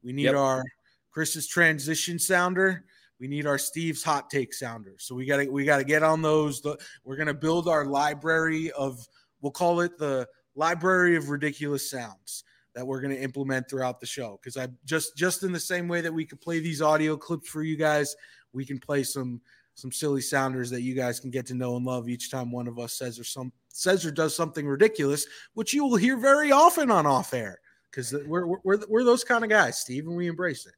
We 0.02 0.12
need 0.12 0.24
yep. 0.24 0.36
our 0.36 0.64
Chris's 1.10 1.46
transition 1.46 2.18
sounder. 2.18 2.84
We 3.20 3.28
need 3.28 3.46
our 3.46 3.58
Steve's 3.58 4.02
hot 4.02 4.28
take 4.28 4.52
sounder. 4.52 4.94
So 4.98 5.14
we 5.14 5.24
got 5.24 5.38
to 5.38 5.48
we 5.48 5.64
got 5.64 5.78
to 5.78 5.84
get 5.84 6.02
on 6.02 6.20
those. 6.20 6.62
We're 7.04 7.16
gonna 7.16 7.34
build 7.34 7.68
our 7.68 7.84
library 7.84 8.70
of 8.72 9.06
we'll 9.40 9.52
call 9.52 9.80
it 9.80 9.98
the 9.98 10.26
library 10.56 11.16
of 11.16 11.30
ridiculous 11.30 11.90
sounds 11.90 12.44
that 12.74 12.86
we're 12.86 13.00
going 13.00 13.14
to 13.14 13.22
implement 13.22 13.68
throughout 13.68 14.00
the 14.00 14.06
show 14.06 14.38
because 14.40 14.56
I 14.56 14.68
just 14.84 15.16
just 15.16 15.42
in 15.42 15.52
the 15.52 15.60
same 15.60 15.86
way 15.86 16.00
that 16.00 16.12
we 16.12 16.24
could 16.24 16.40
play 16.40 16.58
these 16.60 16.82
audio 16.82 17.16
clips 17.16 17.48
for 17.48 17.62
you 17.62 17.76
guys, 17.76 18.16
we 18.52 18.64
can 18.64 18.78
play 18.78 19.04
some 19.04 19.40
some 19.74 19.92
silly 19.92 20.20
sounders 20.20 20.70
that 20.70 20.82
you 20.82 20.94
guys 20.94 21.20
can 21.20 21.30
get 21.30 21.46
to 21.46 21.54
know 21.54 21.76
and 21.76 21.84
love 21.84 22.08
each 22.08 22.30
time 22.30 22.50
one 22.50 22.68
of 22.68 22.78
us 22.78 22.92
says 22.94 23.18
or 23.18 23.24
some 23.24 23.52
says 23.68 24.06
or 24.06 24.10
does 24.10 24.34
something 24.34 24.66
ridiculous, 24.66 25.26
which 25.54 25.74
you 25.74 25.84
will 25.84 25.96
hear 25.96 26.16
very 26.16 26.52
often 26.52 26.90
on 26.90 27.06
off 27.06 27.34
air 27.34 27.58
because 27.90 28.14
we're, 28.26 28.46
we're 28.46 28.78
we're 28.88 29.04
those 29.04 29.24
kind 29.24 29.44
of 29.44 29.50
guys, 29.50 29.78
Steve, 29.78 30.06
and 30.06 30.16
we 30.16 30.26
embrace 30.26 30.66
it. 30.66 30.74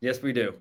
Yes, 0.00 0.20
we 0.20 0.32
do. 0.32 0.54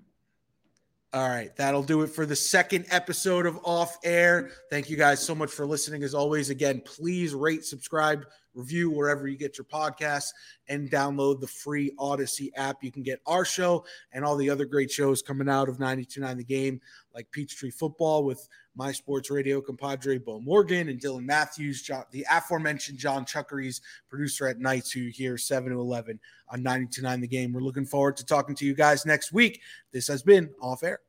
All 1.13 1.27
right, 1.27 1.53
that'll 1.57 1.83
do 1.83 2.03
it 2.03 2.07
for 2.07 2.25
the 2.25 2.35
second 2.35 2.85
episode 2.89 3.45
of 3.45 3.59
Off 3.65 3.97
Air. 4.05 4.51
Thank 4.69 4.89
you 4.89 4.95
guys 4.95 5.21
so 5.21 5.35
much 5.35 5.51
for 5.51 5.65
listening. 5.65 6.03
As 6.03 6.13
always, 6.13 6.49
again, 6.49 6.81
please 6.85 7.33
rate, 7.33 7.65
subscribe, 7.65 8.25
review 8.53 8.89
wherever 8.89 9.27
you 9.27 9.37
get 9.37 9.57
your 9.57 9.65
podcasts, 9.65 10.29
and 10.67 10.89
download 10.89 11.39
the 11.39 11.47
free 11.47 11.91
Audacy 11.99 12.49
app. 12.55 12.83
You 12.83 12.91
can 12.91 13.03
get 13.03 13.21
our 13.25 13.45
show 13.45 13.85
and 14.11 14.23
all 14.23 14.35
the 14.35 14.49
other 14.49 14.65
great 14.65 14.91
shows 14.91 15.21
coming 15.21 15.49
out 15.49 15.69
of 15.69 15.79
929 15.79 16.37
The 16.37 16.43
Game, 16.43 16.81
like 17.13 17.31
Peachtree 17.31 17.71
Football 17.71 18.23
with 18.23 18.47
my 18.75 18.91
sports 18.91 19.29
radio 19.29 19.59
compadre 19.61 20.17
Bo 20.17 20.39
Morgan 20.39 20.89
and 20.89 20.99
Dylan 20.99 21.25
Matthews, 21.25 21.81
John, 21.81 22.05
the 22.11 22.25
aforementioned 22.31 22.97
John 22.97 23.25
Chuckery's 23.25 23.81
producer 24.09 24.47
at 24.47 24.59
nights 24.59 24.91
who 24.91 25.07
hear 25.07 25.37
7 25.37 25.71
to 25.71 25.79
11 25.79 26.19
on 26.49 26.63
929 26.63 27.21
The 27.21 27.27
Game. 27.27 27.53
We're 27.53 27.61
looking 27.61 27.85
forward 27.85 28.17
to 28.17 28.25
talking 28.25 28.55
to 28.55 28.65
you 28.65 28.73
guys 28.73 29.05
next 29.05 29.33
week. 29.33 29.61
This 29.91 30.07
has 30.07 30.23
been 30.23 30.49
Off 30.61 30.83
Air. 30.83 30.99